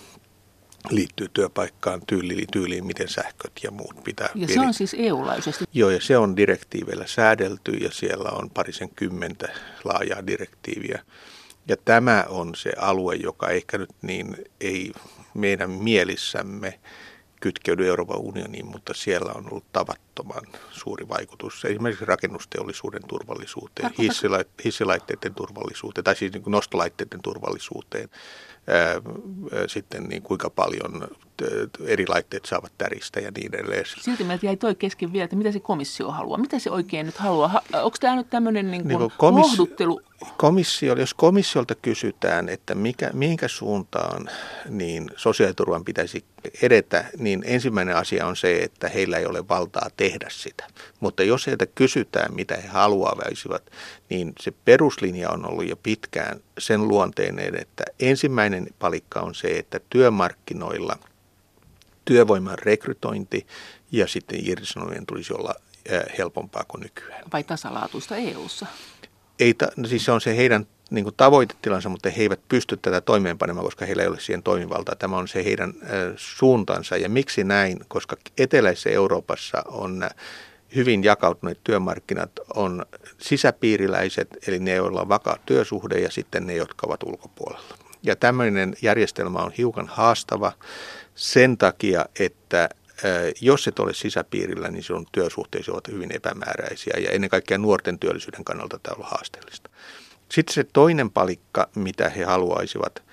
[0.90, 4.30] liittyy työpaikkaan, tyyliin, tyyliin miten sähköt ja muut pitää.
[4.36, 5.66] Ja se on siis EU-laajuisesti?
[5.74, 9.48] Joo, ja se on direktiiveillä säädelty ja siellä on parisen kymmentä
[9.84, 11.02] laajaa direktiiviä.
[11.68, 14.92] Ja tämä on se alue, joka ehkä nyt niin ei
[15.34, 16.80] meidän mielissämme
[17.42, 23.92] kytkeydy Euroopan unioniin, mutta siellä on ollut tavattoman suuri vaikutus esimerkiksi rakennusteollisuuden turvallisuuteen,
[24.64, 28.10] hissilaitteiden turvallisuuteen tai siis niin nostolaitteiden turvallisuuteen,
[29.68, 31.08] sitten niin kuinka paljon
[31.86, 33.86] eri laitteet saavat täristä ja niin edelleen.
[34.02, 36.38] Silti meiltä jäi toi kesken vielä, että mitä se komissio haluaa.
[36.38, 37.62] Mitä se oikein nyt haluaa?
[37.74, 40.02] Onko tämä nyt tämmöinen niin kuin niin komissi- lohduttelu?
[40.38, 44.30] Komissio, jos komissiolta kysytään, että mikä, minkä suuntaan
[44.70, 46.24] niin sosiaaliturvan pitäisi
[46.62, 50.68] edetä, niin ensimmäinen asia on se, että heillä ei ole valtaa tehdä sitä.
[51.00, 53.64] Mutta jos heiltä kysytään, mitä he haluaisivat,
[54.10, 59.80] niin se peruslinja on ollut jo pitkään sen luonteinen, että ensimmäinen palikka on se, että
[59.90, 60.98] työmarkkinoilla
[62.08, 63.48] työvoiman rekrytointi
[63.92, 65.56] ja sitten irtisanominen tulisi olla
[66.18, 67.24] helpompaa kuin nykyään.
[67.34, 68.66] Vai tasalaatuista EU-ssa?
[69.40, 73.02] Ei, no siis se on se heidän niin kuin tavoitetilansa, mutta he eivät pysty tätä
[73.02, 74.96] toimeenpanemaan, koska heillä ei ole siihen toimivaltaa.
[74.96, 75.74] Tämä on se heidän
[76.16, 76.98] suuntansa.
[76.98, 77.80] Ja miksi näin?
[77.88, 80.10] Koska eteläisessä Euroopassa on
[80.76, 82.86] hyvin jakautuneet työmarkkinat on
[83.18, 87.78] sisäpiiriläiset, eli ne, joilla on vakaa työsuhde ja sitten ne, jotka ovat ulkopuolella.
[88.04, 90.52] Ja tämmöinen järjestelmä on hiukan haastava
[91.18, 92.70] sen takia, että
[93.42, 98.44] jos et ole sisäpiirillä, niin sinun työsuhteesi ovat hyvin epämääräisiä ja ennen kaikkea nuorten työllisyyden
[98.44, 99.70] kannalta tämä on haasteellista.
[100.32, 103.04] Sitten se toinen palikka, mitä he haluaisivat,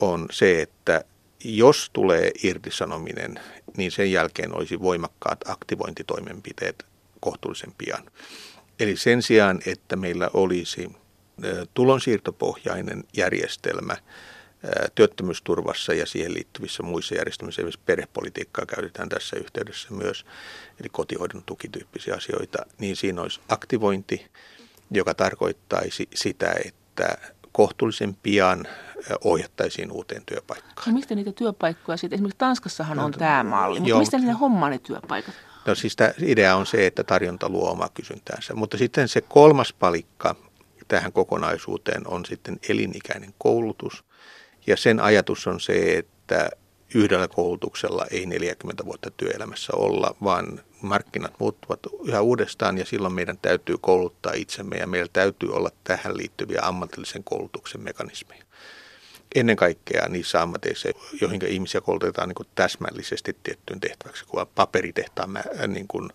[0.00, 1.04] on se, että
[1.44, 3.40] jos tulee irtisanominen,
[3.76, 6.86] niin sen jälkeen olisi voimakkaat aktivointitoimenpiteet
[7.20, 8.10] kohtuullisen pian.
[8.80, 10.88] Eli sen sijaan, että meillä olisi
[11.74, 13.96] tulonsiirtopohjainen järjestelmä
[14.94, 20.26] työttömyysturvassa ja siihen liittyvissä muissa järjestelmissä, esimerkiksi perhepolitiikkaa käytetään tässä yhteydessä myös,
[20.80, 24.26] eli kotihoidon tukityyppisiä asioita, niin siinä olisi aktivointi,
[24.90, 27.18] joka tarkoittaisi sitä, että
[27.52, 28.68] kohtuullisen pian
[29.24, 30.74] ohjattaisiin uuteen työpaikkaan.
[30.86, 32.16] No mistä niitä työpaikkoja sitten?
[32.16, 35.34] Esimerkiksi Tanskassahan on no, tämä malli, mutta joo, mistä ne hommaa ne työpaikat?
[35.66, 39.72] No siis tämä idea on se, että tarjonta luo omaa kysyntäänsä, mutta sitten se kolmas
[39.72, 40.36] palikka
[40.88, 44.03] tähän kokonaisuuteen on sitten elinikäinen koulutus.
[44.66, 46.50] Ja sen ajatus on se, että
[46.94, 53.38] yhdellä koulutuksella ei 40 vuotta työelämässä olla, vaan markkinat muuttuvat yhä uudestaan ja silloin meidän
[53.38, 58.44] täytyy kouluttaa itsemme ja meillä täytyy olla tähän liittyviä ammatillisen koulutuksen mekanismeja.
[59.34, 60.88] Ennen kaikkea niissä ammateissa,
[61.20, 66.10] joihin ihmisiä koulutetaan niin täsmällisesti tiettyyn tehtäväksi, kun paperitehtaan niin kuin,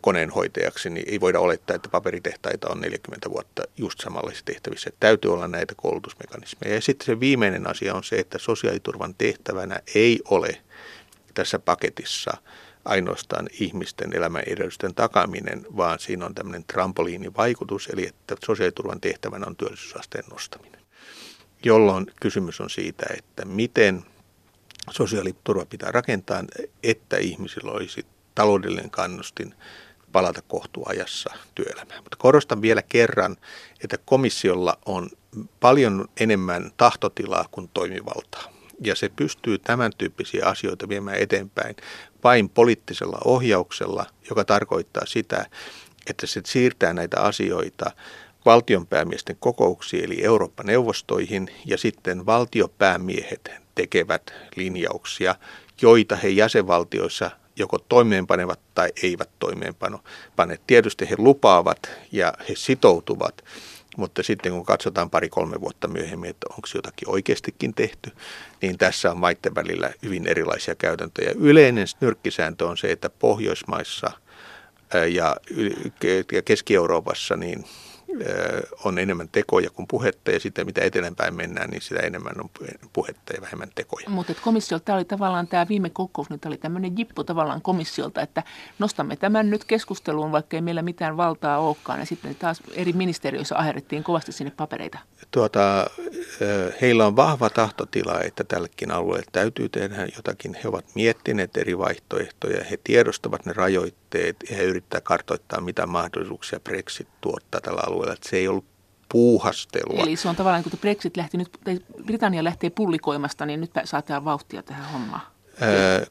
[0.00, 4.90] koneenhoitajaksi, niin ei voida olettaa, että paperitehtaita on 40 vuotta just samanlaisissa tehtävissä.
[5.00, 6.74] Täytyy olla näitä koulutusmekanismeja.
[6.74, 10.62] Ja sitten se viimeinen asia on se, että sosiaaliturvan tehtävänä ei ole
[11.34, 12.36] tässä paketissa
[12.84, 19.56] ainoastaan ihmisten elämän edellytysten takaminen, vaan siinä on tämmöinen trampoliinivaikutus, eli että sosiaaliturvan tehtävänä on
[19.56, 20.80] työllisyysasteen nostaminen.
[21.64, 24.04] Jolloin kysymys on siitä, että miten
[24.90, 26.44] sosiaaliturva pitää rakentaa,
[26.82, 29.54] että ihmisillä olisi taloudellinen kannustin
[30.12, 32.02] palata kohtuajassa työelämään.
[32.02, 33.36] Mutta korostan vielä kerran,
[33.84, 35.10] että komissiolla on
[35.60, 38.52] paljon enemmän tahtotilaa kuin toimivaltaa.
[38.84, 41.76] Ja se pystyy tämän tyyppisiä asioita viemään eteenpäin
[42.24, 45.46] vain poliittisella ohjauksella, joka tarkoittaa sitä,
[46.06, 47.90] että se siirtää näitä asioita
[48.44, 55.34] valtionpäämiesten kokouksiin eli Eurooppa-neuvostoihin ja sitten valtiopäämiehet tekevät linjauksia,
[55.82, 60.00] joita he jäsenvaltioissa joko toimeenpanevat tai eivät toimeenpano.
[60.36, 60.58] Pane.
[60.66, 63.44] Tietysti he lupaavat ja he sitoutuvat,
[63.96, 68.10] mutta sitten kun katsotaan pari-kolme vuotta myöhemmin, että onko jotakin oikeastikin tehty,
[68.62, 71.32] niin tässä on maiden välillä hyvin erilaisia käytäntöjä.
[71.38, 74.10] Yleinen nyrkkisääntö on se, että Pohjoismaissa
[75.08, 75.36] ja
[76.44, 77.64] Keski-Euroopassa niin
[78.84, 82.50] on enemmän tekoja kuin puhetta ja sitten mitä etelänpäin mennään, niin sitä enemmän on
[82.92, 84.08] puhetta ja vähemmän tekoja.
[84.08, 88.42] Mutta komissiolta tämä oli tavallaan tämä viime kokous, nyt oli tämmöinen jippo tavallaan komissiolta, että
[88.78, 92.00] nostamme tämän nyt keskusteluun, vaikka ei meillä mitään valtaa olekaan.
[92.00, 94.98] Ja sitten taas eri ministeriöissä aherrettiin kovasti sinne papereita.
[95.30, 95.86] Tuota,
[96.80, 100.56] heillä on vahva tahtotila, että tällekin alueelle täytyy tehdä jotakin.
[100.62, 106.60] He ovat miettineet eri vaihtoehtoja, he tiedostavat ne rajoitteet ja he yrittävät kartoittaa, mitä mahdollisuuksia
[106.60, 108.64] Brexit tuottaa tällä alueella että se ei ollut
[109.08, 110.02] puuhastelua.
[110.02, 111.58] Eli se on tavallaan, kun Brexit lähti nyt,
[112.06, 115.22] Britannia lähtee pullikoimasta, niin nyt saadaan vauhtia tähän hommaan.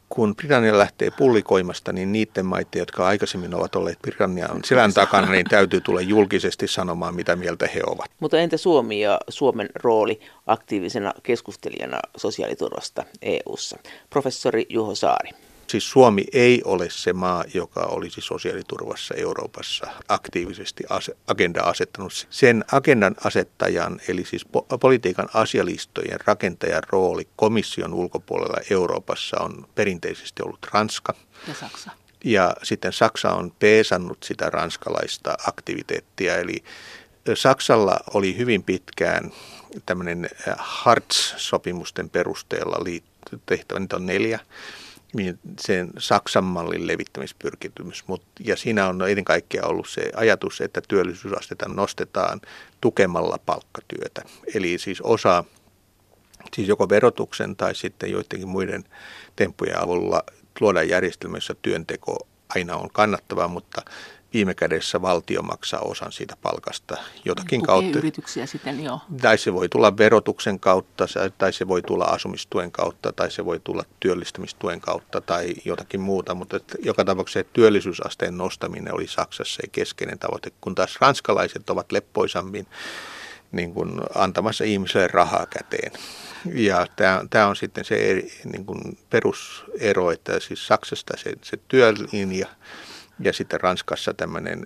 [0.09, 5.45] kun Britannia lähtee pullikoimasta, niin niiden maiden, jotka aikaisemmin ovat olleet Britannian selän takana, niin
[5.45, 8.11] täytyy tulla julkisesti sanomaan, mitä mieltä he ovat.
[8.19, 13.77] Mutta entä Suomi ja Suomen rooli aktiivisena keskustelijana sosiaaliturvasta EU:ssa?
[14.09, 15.29] Professori Juho Saari.
[15.71, 20.83] Siis Suomi ei ole se maa, joka olisi sosiaaliturvassa Euroopassa aktiivisesti
[21.27, 22.27] agenda asettanut.
[22.29, 24.45] Sen agendan asettajan, eli siis
[24.79, 31.13] politiikan asialistojen rakentajan rooli komission ulkopuolella Euroopassa on perinteisesti ollut Ranska.
[31.47, 31.91] Ja Saksa.
[32.23, 36.63] Ja sitten Saksa on peesannut sitä ranskalaista aktiviteettia, eli
[37.35, 39.31] Saksalla oli hyvin pitkään
[39.85, 42.77] tämmöinen Hartz-sopimusten perusteella
[43.45, 44.39] tehtävä, niitä on neljä,
[45.59, 48.07] sen Saksan mallin levittämispyrkitymys.
[48.07, 52.41] Mut, ja siinä on ennen kaikkea ollut se ajatus, että työllisyysastetta nostetaan
[52.81, 54.21] tukemalla palkkatyötä.
[54.55, 55.43] Eli siis osa,
[56.55, 58.83] siis joko verotuksen tai sitten joidenkin muiden
[59.35, 60.23] temppujen avulla
[60.59, 63.81] luodaan järjestelmä, jossa työnteko aina on kannattavaa, mutta
[64.33, 67.97] viime kädessä valtio maksaa osan siitä palkasta jotakin Tukee kautta.
[67.97, 68.99] yrityksiä sitten jo.
[69.21, 71.05] Tai se voi tulla verotuksen kautta,
[71.37, 76.35] tai se voi tulla asumistuen kautta, tai se voi tulla työllistämistuen kautta tai jotakin muuta.
[76.35, 81.91] Mutta että joka tapauksessa työllisyysasteen nostaminen oli Saksassa se keskeinen tavoite, kun taas ranskalaiset ovat
[81.91, 82.67] leppoisammin
[83.51, 85.91] niin kuin antamassa ihmiselle rahaa käteen.
[86.53, 91.57] Ja tämä, tämä on sitten se eri, niin kuin perusero, että siis Saksasta se, se
[91.67, 92.47] työlinja–
[93.23, 94.65] ja sitten Ranskassa tämmöinen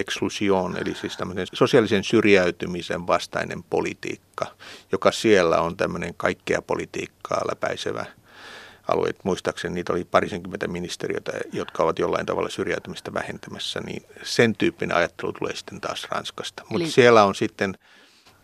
[0.00, 4.46] exclusion, eli siis tämmöinen sosiaalisen syrjäytymisen vastainen politiikka,
[4.92, 8.04] joka siellä on tämmöinen kaikkea politiikkaa läpäisevä
[8.88, 9.10] alue.
[9.22, 15.32] Muistaakseni niitä oli parisenkymmentä ministeriötä, jotka ovat jollain tavalla syrjäytymistä vähentämässä, niin sen tyyppinen ajattelu
[15.32, 16.62] tulee sitten taas Ranskasta.
[16.68, 16.90] Mutta Eli...
[16.90, 17.74] siellä on sitten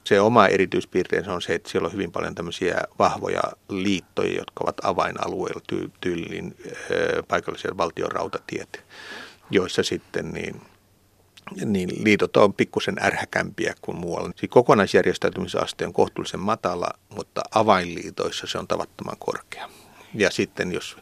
[0.05, 4.77] se oma erityispiirteensä on se, että siellä on hyvin paljon tämmöisiä vahvoja liittoja, jotka ovat
[4.83, 6.57] avainalueilla ty- tyylin
[7.29, 8.85] paikallisia valtion rautatiet
[9.55, 10.63] joissa sitten niin,
[11.65, 14.31] niin liitot on pikkusen ärhäkämpiä kuin muualla.
[14.37, 19.71] Siis kokonaisjärjestäytymisaste on kohtuullisen matala, mutta avainliitoissa se on tavattoman korkea.
[20.15, 20.97] Ja sitten jos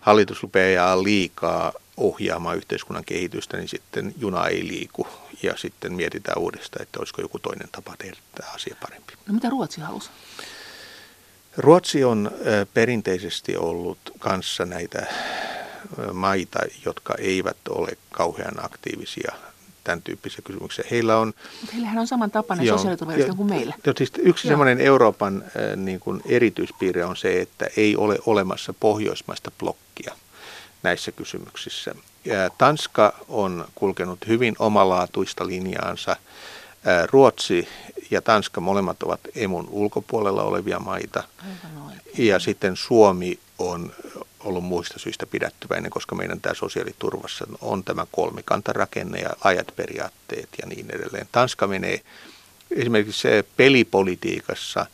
[0.00, 5.06] hallitus rupeaa liikaa ohjaamaan yhteiskunnan kehitystä, niin sitten juna ei liiku
[5.42, 9.12] ja sitten mietitään uudestaan, että olisiko joku toinen tapa tehdä tämä asia parempi.
[9.26, 10.10] No mitä Ruotsi halusi?
[11.56, 12.30] Ruotsi on
[12.74, 15.06] perinteisesti ollut kanssa näitä
[16.12, 19.32] maita, jotka eivät ole kauhean aktiivisia
[19.84, 20.84] tämän tyyppisiä kysymyksiä.
[20.90, 21.32] Heillä on,
[21.72, 23.74] heillähän on samantapainen sosiaaliturvajärjestelmä kuin meillä.
[23.86, 25.44] Jo, siis yksi semmoinen Euroopan
[25.76, 30.14] niin kuin erityispiirre on se, että ei ole olemassa pohjoismaista blokkia
[30.82, 31.94] näissä kysymyksissä.
[32.24, 36.16] Ja Tanska on kulkenut hyvin omalaatuista linjaansa.
[37.12, 37.68] Ruotsi
[38.10, 41.22] ja Tanska molemmat ovat emun ulkopuolella olevia maita.
[42.18, 43.92] Ja sitten Suomi on
[44.40, 50.68] ollut muista syistä pidättyväinen, koska meidän tämä sosiaaliturvassa on tämä kolmikantarakenne ja ajat periaatteet ja
[50.68, 51.28] niin edelleen.
[51.32, 52.00] Tanska menee
[52.70, 54.86] esimerkiksi se pelipolitiikassa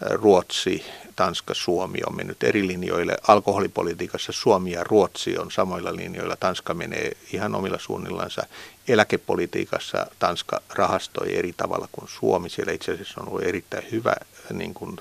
[0.00, 0.84] Ruotsi,
[1.16, 3.16] Tanska, Suomi on mennyt eri linjoille.
[3.28, 6.36] Alkoholipolitiikassa Suomi ja Ruotsi on samoilla linjoilla.
[6.36, 8.46] Tanska menee ihan omilla suunnillansa.
[8.88, 12.50] Eläkepolitiikassa Tanska rahastoi eri tavalla kuin Suomi.
[12.50, 14.14] Siellä itse asiassa on ollut erittäin hyvä
[14.52, 14.96] niin kuin,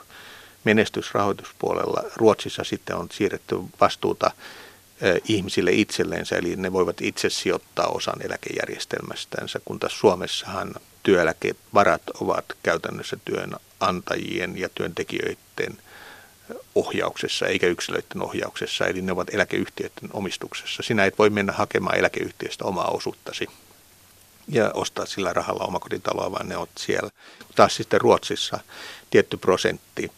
[0.64, 2.04] menestysrahoituspuolella.
[2.16, 4.32] Ruotsissa sitten on siirretty vastuuta
[5.28, 13.18] ihmisille itselleensä, eli ne voivat itse sijoittaa osan eläkejärjestelmästänsä, kun taas Suomessahan työeläkevarat ovat käytännössä
[13.80, 15.78] työnantajien ja työntekijöiden
[16.76, 20.84] ohjauksessa eikä yksilöiden ohjauksessa, eli ne ovat eläkeyhtiöiden omistuksessa.
[20.84, 23.48] Sinä et voi mennä hakemaan eläkeyhtiöstä omaa osuuttasi
[24.48, 27.10] ja ostaa sillä rahalla omakotitaloa, vaan ne ovat siellä.
[27.56, 28.60] Taas sitten Ruotsissa
[29.10, 30.12] tietty prosentti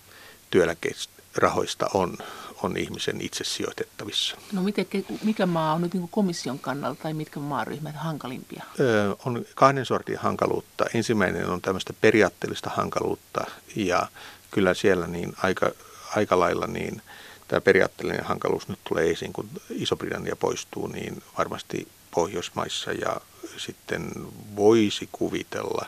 [0.51, 2.17] työeläkerahoista on,
[2.63, 4.37] on ihmisen itse sijoitettavissa.
[4.51, 4.85] No miten,
[5.23, 8.63] mikä maa on nyt niin komission kannalta tai mitkä maaryhmät hankalimpia?
[8.79, 10.85] Öö, on kahden sortin hankaluutta.
[10.93, 13.45] Ensimmäinen on tämmöistä periaatteellista hankaluutta
[13.75, 14.07] ja
[14.51, 15.71] kyllä siellä niin aika,
[16.15, 17.01] aika lailla niin
[17.47, 23.15] tämä periaatteellinen hankaluus nyt tulee esiin, kun Iso-Britannia poistuu, niin varmasti Pohjoismaissa ja
[23.57, 24.11] sitten
[24.55, 25.85] voisi kuvitella,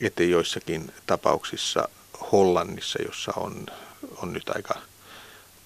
[0.00, 1.88] että joissakin tapauksissa
[2.32, 3.66] Hollannissa, jossa on,
[4.16, 4.74] on nyt aika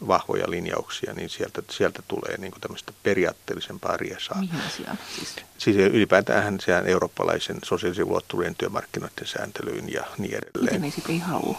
[0.07, 4.41] vahvoja linjauksia, niin sieltä, sieltä tulee niin tämmöistä periaatteellisempaa riesaa.
[4.41, 5.37] Mihin asiaan siis?
[5.59, 10.65] Siis ylipäätään sehän eurooppalaisen sosiaalisen ulottuvuuden työmarkkinoiden sääntelyyn ja niin edelleen.
[10.65, 11.59] Miten ne sitten ei halua?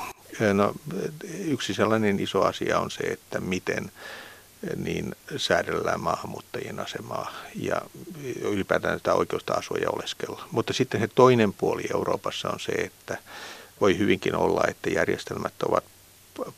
[0.54, 0.74] No,
[1.40, 3.92] yksi sellainen iso asia on se, että miten
[4.76, 7.82] niin säädellään maahanmuuttajien asemaa ja
[8.42, 10.48] ylipäätään sitä oikeusta asua ja oleskella.
[10.52, 13.18] Mutta sitten se toinen puoli Euroopassa on se, että
[13.82, 15.84] voi hyvinkin olla, että järjestelmät ovat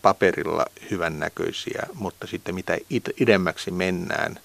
[0.01, 2.77] paperilla hyvännäköisiä, mutta sitten mitä
[3.19, 4.39] idemmäksi mennään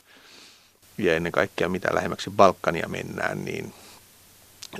[0.98, 3.74] ja ennen kaikkea mitä lähemmäksi Balkania mennään, niin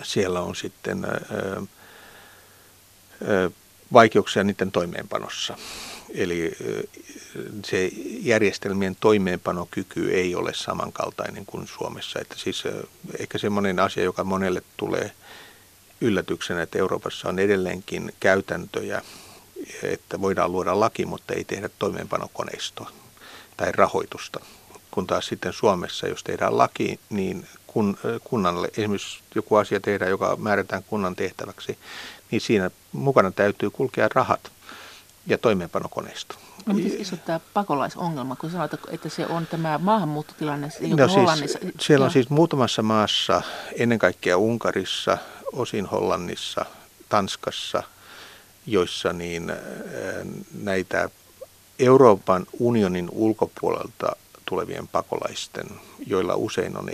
[0.03, 1.07] siellä on sitten
[3.93, 5.57] vaikeuksia niiden toimeenpanossa.
[6.15, 6.57] Eli
[7.65, 7.91] se
[8.21, 12.21] järjestelmien toimeenpanokyky ei ole samankaltainen kuin Suomessa.
[12.21, 12.63] Että siis
[13.19, 15.13] ehkä semmoinen asia, joka monelle tulee
[16.01, 19.03] yllätyksenä, että Euroopassa on edelleenkin käytäntöjä,
[19.83, 22.91] että voidaan luoda laki, mutta ei tehdä toimeenpanokoneistoa
[23.57, 24.41] tai rahoitusta.
[24.91, 30.37] Kun taas sitten Suomessa, jos tehdään laki, niin kun, kunnalle, esimerkiksi joku asia tehdään, joka
[30.37, 31.79] määrätään kunnan tehtäväksi,
[32.31, 34.53] niin siinä mukana täytyy kulkea rahat
[35.27, 36.35] ja toimeenpanokoneisto.
[36.67, 41.59] No miten iso tämä pakolaisongelma, kun sanoit, että se on tämä maahanmuuttotilanne no, siis, Hollannissa?
[41.81, 43.43] Siellä on siis muutamassa maassa,
[43.79, 45.19] ennen kaikkea Unkarissa,
[45.53, 46.65] osin Hollannissa,
[47.09, 47.83] Tanskassa,
[48.67, 49.53] joissa niin
[50.63, 51.11] näitä
[51.79, 55.67] Euroopan unionin ulkopuolelta tulevien pakolaisten,
[56.07, 56.89] joilla usein on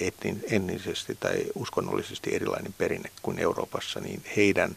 [0.50, 4.76] etnisesti tai uskonnollisesti erilainen perinne kuin Euroopassa, niin heidän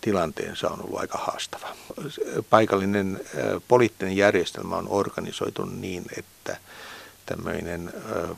[0.00, 1.76] tilanteensa on ollut aika haastava.
[2.50, 3.20] Paikallinen
[3.68, 6.56] poliittinen järjestelmä on organisoitu niin, että
[7.26, 7.92] tämmöinen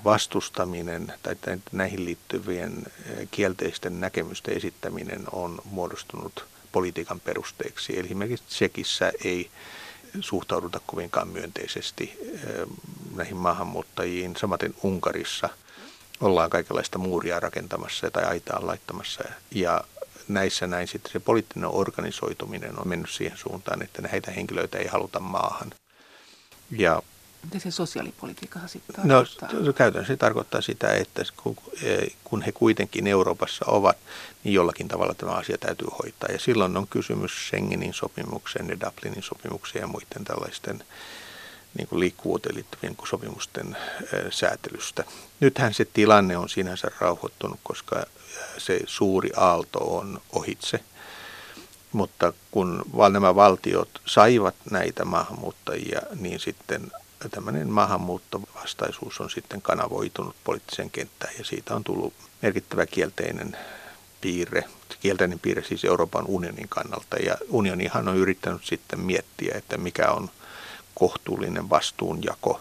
[0.05, 1.36] vastustaminen tai
[1.72, 2.86] näihin liittyvien
[3.30, 7.99] kielteisten näkemysten esittäminen on muodostunut politiikan perusteeksi.
[7.99, 9.51] Eli esimerkiksi Tsekissä ei
[10.20, 12.18] suhtauduta kovinkaan myönteisesti
[13.16, 14.36] näihin maahanmuuttajiin.
[14.36, 15.49] Samaten Unkarissa
[16.20, 19.24] ollaan kaikenlaista muuria rakentamassa tai aitaa laittamassa.
[19.51, 19.84] Ja
[20.28, 25.20] näissä näin sitten se poliittinen organisoituminen on mennyt siihen suuntaan, että näitä henkilöitä ei haluta
[25.20, 25.72] maahan.
[26.70, 27.03] Ja
[27.45, 29.53] mitä se sosiaalipolitiikka sitten no, tarkoittaa?
[29.53, 31.22] No, käytännössä se tarkoittaa sitä, että
[32.24, 33.97] kun he kuitenkin Euroopassa ovat,
[34.45, 36.32] niin jollakin tavalla tämä asia täytyy hoitaa.
[36.32, 40.84] Ja silloin on kysymys Schengenin sopimuksen ja Dublinin sopimuksen ja muiden tällaisten
[41.78, 43.76] niin kuin liikkuvuuteen liittyvien sopimusten
[44.30, 45.05] säätelystä.
[45.41, 48.05] Nythän se tilanne on sinänsä rauhoittunut, koska
[48.59, 50.80] se suuri aalto on ohitse.
[51.93, 56.93] Mutta kun nämä valtiot saivat näitä maahanmuuttajia, niin sitten
[57.30, 63.56] tämmöinen maahanmuuttovastaisuus on sitten kanavoitunut poliittiseen kenttään ja siitä on tullut merkittävä kielteinen
[64.20, 64.64] piirre,
[65.00, 67.16] kielteinen piirre siis Euroopan unionin kannalta.
[67.16, 70.30] Ja unionihan on yrittänyt sitten miettiä, että mikä on
[70.94, 72.60] kohtuullinen vastuunjako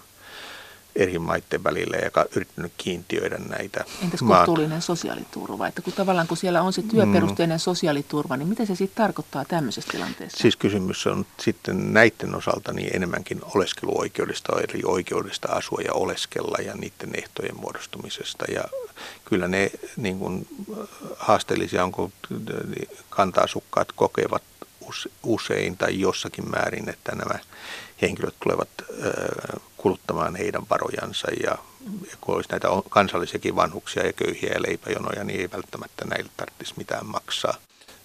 [0.97, 3.85] eri maiden välillä ja yrittänyt kiintiöidä näitä.
[4.03, 5.67] Entäs kohtuullinen sosiaaliturva?
[5.67, 7.59] Että kun tavallaan kun siellä on se työperusteinen mm.
[7.59, 10.37] sosiaaliturva, niin mitä se sitten tarkoittaa tämmöisessä tilanteessa?
[10.37, 16.73] Siis kysymys on sitten näiden osalta niin enemmänkin oleskeluoikeudesta, eli oikeudesta asua ja oleskella ja
[16.73, 18.45] niiden ehtojen muodostumisesta.
[18.51, 18.63] Ja
[19.25, 20.47] kyllä ne niin kuin
[21.17, 22.11] haasteellisia on, kun
[23.09, 24.43] kanta-asukkaat kokevat
[25.23, 27.39] usein tai jossakin määrin, että nämä
[28.01, 28.69] henkilöt tulevat
[29.77, 31.57] kuluttamaan heidän varojansa ja
[32.21, 37.05] kun olisi näitä kansallisiakin vanhuksia ja köyhiä ja leipäjonoja, niin ei välttämättä näille tarvitsisi mitään
[37.05, 37.53] maksaa.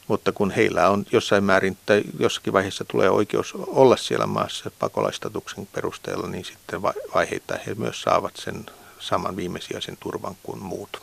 [0.09, 5.68] Mutta kun heillä on jossain määrin tai jossakin vaiheessa tulee oikeus olla siellä maassa pakolaistatuksen
[5.73, 8.66] perusteella, niin sitten vaiheittain he myös saavat sen
[8.99, 11.03] saman viimesijaisen turvan kuin muut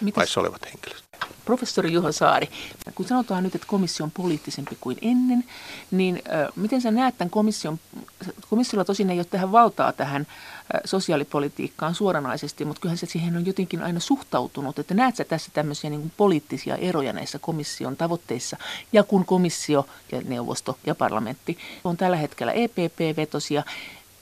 [0.00, 1.05] Mites, maissa olevat henkilöt.
[1.44, 2.48] Professori Juha Saari,
[2.94, 5.44] kun sanotaan nyt, että komissio on poliittisempi kuin ennen,
[5.90, 6.22] niin
[6.56, 7.78] miten sä näet tämän komission,
[8.50, 13.46] komissiolla tosin ei ole tähän valtaa tähän äh, sosiaalipolitiikkaan suoranaisesti, mutta kyllähän se siihen on
[13.46, 18.56] jotenkin aina suhtautunut, että näet sä tässä tämmöisiä niin poliittisia eroja näissä komission tavoitteissa,
[18.92, 23.62] ja kun komissio ja neuvosto ja parlamentti on tällä hetkellä EPP-vetosia,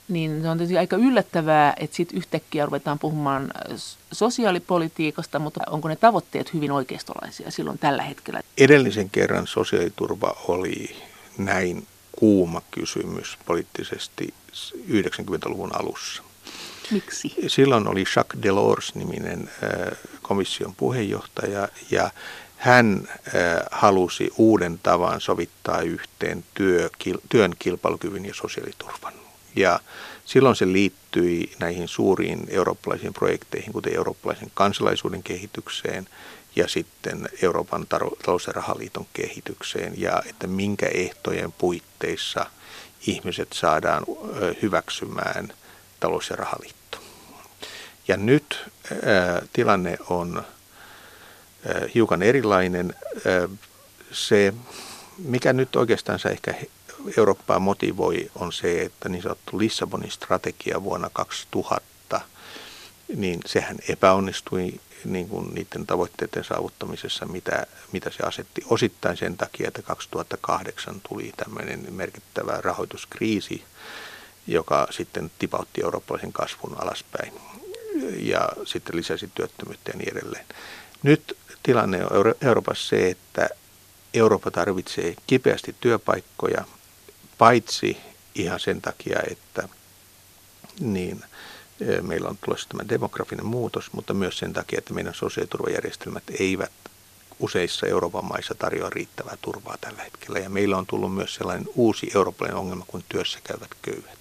[0.08, 3.76] niin se on tietysti aika yllättävää, että sitten yhtäkkiä ruvetaan puhumaan äh,
[4.12, 8.40] sosiaalipolitiikasta, mutta onko ne tavoitteet hyvin oikeistolaisia silloin tällä hetkellä?
[8.58, 10.96] Edellisen kerran sosiaaliturva oli
[11.38, 14.34] näin kuuma kysymys poliittisesti
[14.88, 16.22] 90-luvun alussa.
[16.90, 17.34] Miksi?
[17.46, 22.10] Silloin oli Jacques Delors-niminen äh, komission puheenjohtaja ja
[22.56, 23.32] hän äh,
[23.70, 26.90] halusi uuden tavan sovittaa yhteen työ,
[27.28, 29.23] työn kilpailukyvyn ja sosiaaliturvan.
[29.56, 29.80] Ja
[30.24, 36.08] silloin se liittyi näihin suuriin eurooppalaisiin projekteihin, kuten eurooppalaisen kansalaisuuden kehitykseen
[36.56, 42.46] ja sitten Euroopan talous- ja rahaliiton kehitykseen ja että minkä ehtojen puitteissa
[43.06, 44.04] ihmiset saadaan
[44.62, 45.52] hyväksymään
[46.00, 46.98] talous- ja rahaliitto.
[48.08, 48.70] Ja nyt
[49.52, 50.44] tilanne on
[51.94, 52.94] hiukan erilainen.
[54.12, 54.54] Se,
[55.18, 56.54] mikä nyt oikeastaan ehkä
[57.18, 62.20] Eurooppaa motivoi on se, että niin sanottu Lissabonin strategia vuonna 2000
[63.16, 68.62] niin sehän epäonnistui niin kuin niiden tavoitteiden saavuttamisessa, mitä, mitä se asetti.
[68.70, 73.64] Osittain sen takia, että 2008 tuli tämmöinen merkittävä rahoituskriisi,
[74.46, 77.32] joka sitten tipautti eurooppalaisen kasvun alaspäin
[78.16, 80.46] ja sitten lisäsi työttömyyttä ja niin edelleen.
[81.02, 83.48] Nyt tilanne on Euroopassa se, että
[84.14, 86.64] Eurooppa tarvitsee kipeästi työpaikkoja,
[87.38, 87.96] paitsi
[88.34, 89.68] ihan sen takia, että
[90.80, 91.24] niin,
[92.02, 96.72] meillä on tulossa tämä demografinen muutos, mutta myös sen takia, että meidän sosiaaliturvajärjestelmät eivät
[97.40, 100.38] useissa Euroopan maissa tarjoa riittävää turvaa tällä hetkellä.
[100.38, 104.18] Ja meillä on tullut myös sellainen uusi eurooppalainen ongelma kuin työssä käyvät köyhät.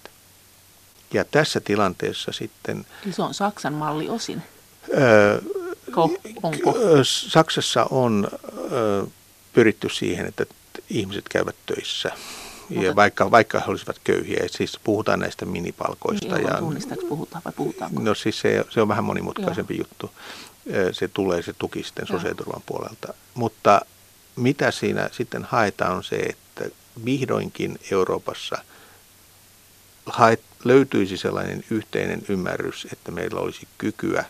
[1.12, 2.86] Ja tässä tilanteessa sitten...
[3.10, 4.42] Se on Saksan malli osin.
[4.98, 5.40] Öö,
[6.42, 6.74] Onko?
[7.04, 8.28] Saksassa on
[8.72, 9.04] öö,
[9.52, 10.46] pyritty siihen, että
[10.90, 12.10] ihmiset käyvät töissä.
[12.68, 16.34] Mutta, ja vaikka, vaikka he olisivat köyhiä, siis puhutaan näistä minipalkoista.
[16.34, 16.58] Niin, ja,
[17.08, 18.02] puhutaan vai puhutaanko?
[18.02, 19.84] No siis se, se on vähän monimutkaisempi Joo.
[19.84, 20.10] juttu.
[20.92, 23.14] Se tulee, se tuki sitten sosiaaliturvan puolelta.
[23.34, 23.80] Mutta
[24.36, 26.64] mitä siinä sitten haetaan on se, että
[27.04, 28.58] vihdoinkin Euroopassa
[30.06, 34.24] haet, löytyisi sellainen yhteinen ymmärrys, että meillä olisi kykyä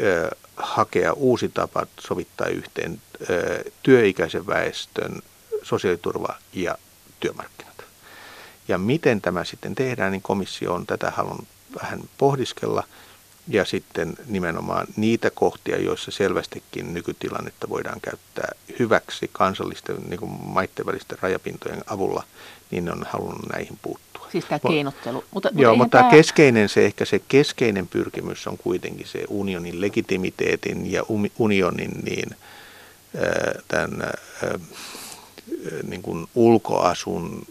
[0.00, 5.22] ö, hakea uusi tapa sovittaa yhteen ö, työikäisen väestön
[5.62, 6.78] sosiaaliturva ja
[7.22, 7.84] työmarkkinat.
[8.68, 11.48] Ja miten tämä sitten tehdään, niin komissio on tätä halunnut
[11.82, 12.84] vähän pohdiskella
[13.48, 20.86] ja sitten nimenomaan niitä kohtia, joissa selvästikin nykytilannetta voidaan käyttää hyväksi kansallisten niin kuin maiden
[20.86, 22.24] välisten rajapintojen avulla,
[22.70, 24.28] niin on halunnut näihin puuttua.
[24.32, 25.24] Siis tämä keinottelu.
[25.30, 26.10] Mutta, Joo, mutta tämä...
[26.10, 31.02] keskeinen se, ehkä se keskeinen pyrkimys on kuitenkin se unionin legitimiteetin ja
[31.38, 32.36] unionin niin,
[33.68, 34.10] tämän
[35.82, 37.46] niin kuin ulkoasun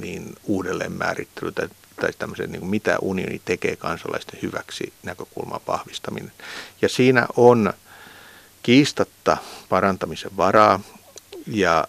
[0.00, 1.68] niin uudelleen määrittely tai,
[2.00, 6.32] tai tämmöisen, niin kuin mitä unioni tekee kansalaisten hyväksi näkökulman vahvistaminen.
[6.82, 7.72] Ja siinä on
[8.62, 9.36] kiistatta
[9.68, 10.80] parantamisen varaa
[11.46, 11.88] ja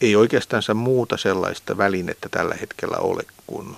[0.00, 3.76] ei oikeastaan muuta sellaista välinettä tällä hetkellä ole kuin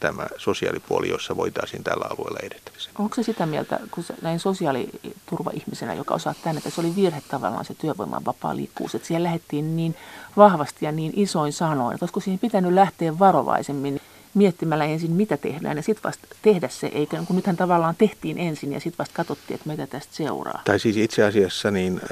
[0.00, 2.70] tämä sosiaalipuoli, jossa voitaisiin tällä alueella edetä.
[2.98, 7.22] Onko se sitä mieltä, kun se, näin sosiaaliturva-ihmisenä, joka osaa tänne, että se oli virhe
[7.28, 9.96] tavallaan se työvoiman vapaa liikkuvuus, että siellä lähdettiin niin
[10.36, 14.00] vahvasti ja niin isoin sanoin, että olisiko siihen pitänyt lähteä varovaisemmin
[14.34, 18.72] miettimällä ensin, mitä tehdään ja sitten vasta tehdä se, eikä kun nythän tavallaan tehtiin ensin
[18.72, 20.62] ja sitten vasta katsottiin, että mitä tästä seuraa.
[20.64, 22.08] Tai siis itse asiassa niin äh,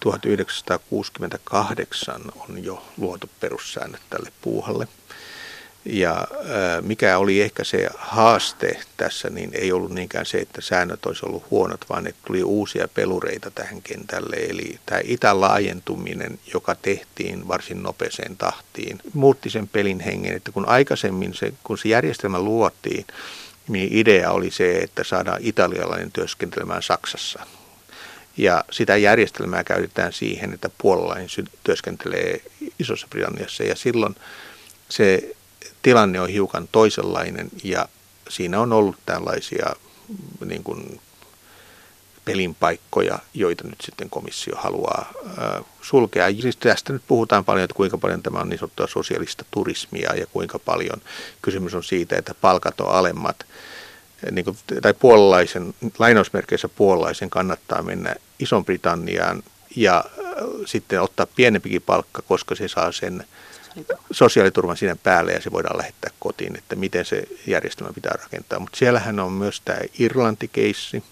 [0.00, 4.88] 1968 on jo luotu perussäännöt tälle puuhalle.
[5.84, 6.28] Ja
[6.80, 11.50] mikä oli ehkä se haaste tässä, niin ei ollut niinkään se, että säännöt olisi ollut
[11.50, 14.36] huonot, vaan että tuli uusia pelureita tähän kentälle.
[14.36, 21.34] Eli tämä itälaajentuminen, joka tehtiin varsin nopeeseen tahtiin, muutti sen pelin hengen, että kun aikaisemmin
[21.34, 23.06] se, kun se järjestelmä luotiin,
[23.68, 27.46] niin idea oli se, että saadaan italialainen työskentelemään Saksassa.
[28.36, 31.28] Ja sitä järjestelmää käytetään siihen, että puolalainen
[31.64, 32.40] työskentelee
[32.78, 34.16] Isossa Britanniassa ja silloin
[34.88, 35.36] se
[35.82, 37.88] tilanne on hiukan toisenlainen ja
[38.28, 39.76] siinä on ollut tällaisia
[40.44, 41.00] niin kuin
[42.24, 46.32] pelinpaikkoja, joita nyt sitten komissio haluaa äh, sulkea.
[46.40, 50.26] Siis tästä nyt puhutaan paljon, että kuinka paljon tämä on niin sanottua sosiaalista turismia ja
[50.26, 51.02] kuinka paljon
[51.42, 53.46] kysymys on siitä, että palkat on alemmat.
[54.30, 59.42] Niin kuin, tai puolalaisen, lainausmerkeissä puolalaisen kannattaa mennä Ison-Britanniaan
[59.76, 60.34] ja äh,
[60.66, 63.24] sitten ottaa pienempikin palkka, koska se saa sen
[64.10, 68.58] sosiaaliturvan sinne päälle ja se voidaan lähettää kotiin, että miten se järjestelmä pitää rakentaa.
[68.58, 71.02] Mutta siellähän on myös tämä Irlanti-keissi,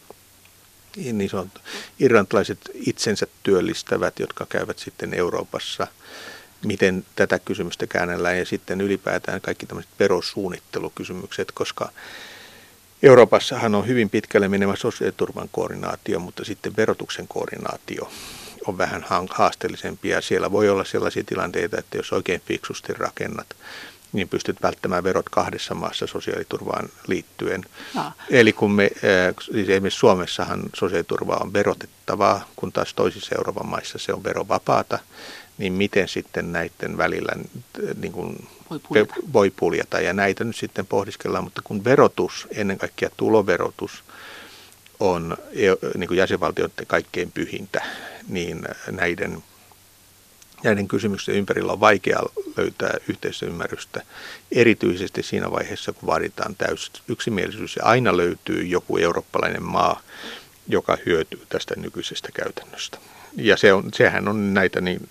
[0.96, 1.50] niin on
[1.98, 5.86] irlantilaiset itsensä työllistävät, jotka käyvät sitten Euroopassa,
[6.64, 8.38] miten tätä kysymystä käännellään.
[8.38, 11.90] Ja sitten ylipäätään kaikki tämmöiset verosuunnittelukysymykset, koska
[13.02, 18.10] Euroopassahan on hyvin pitkälle menemä sosiaaliturvan koordinaatio, mutta sitten verotuksen koordinaatio
[18.68, 20.20] on vähän haasteellisempia.
[20.20, 23.46] Siellä voi olla sellaisia tilanteita, että jos oikein fiksusti rakennat,
[24.12, 27.64] niin pystyt välttämään verot kahdessa maassa sosiaaliturvaan liittyen.
[27.94, 28.12] No.
[28.30, 28.90] Eli kun me,
[29.40, 34.98] siis esimerkiksi Suomessahan sosiaaliturva on verotettavaa, kun taas toisissa Euroopan maissa se on verovapaata,
[35.58, 37.32] niin miten sitten näiden välillä
[38.00, 39.14] niin kuin voi, puljata.
[39.32, 40.00] voi puljata.
[40.00, 44.04] Ja näitä nyt sitten pohdiskellaan, mutta kun verotus, ennen kaikkea tuloverotus,
[45.00, 45.36] on
[45.96, 47.82] niin kuin jäsenvaltioiden kaikkein pyhintä,
[48.28, 49.42] niin näiden,
[50.64, 52.20] näiden kysymysten ympärillä on vaikea
[52.56, 54.02] löytää yhteisymmärrystä,
[54.52, 57.76] erityisesti siinä vaiheessa, kun vaaditaan täys yksimielisyys.
[57.76, 60.02] Ja aina löytyy joku eurooppalainen maa,
[60.68, 62.98] joka hyötyy tästä nykyisestä käytännöstä.
[63.36, 65.08] Ja se on, sehän on näitä niin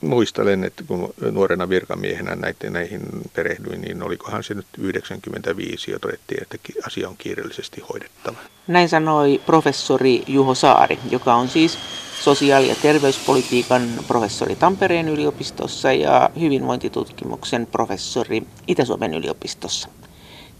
[0.00, 3.00] muistelen, että kun nuorena virkamiehenä näitä, näihin
[3.34, 8.38] perehdyin, niin olikohan se nyt 95 jo todettiin, että asia on kiireellisesti hoidettava.
[8.66, 11.78] Näin sanoi professori Juho Saari, joka on siis
[12.20, 19.88] sosiaali- ja terveyspolitiikan professori Tampereen yliopistossa ja hyvinvointitutkimuksen professori Itä-Suomen yliopistossa.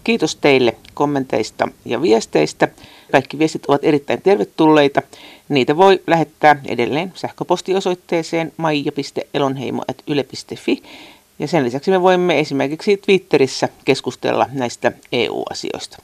[0.03, 2.67] Kiitos teille kommenteista ja viesteistä.
[3.11, 5.01] Kaikki viestit ovat erittäin tervetulleita.
[5.49, 10.83] Niitä voi lähettää edelleen sähköpostiosoitteeseen maija.elonheimo.yle.fi.
[11.39, 15.97] Ja sen lisäksi me voimme esimerkiksi Twitterissä keskustella näistä EU-asioista.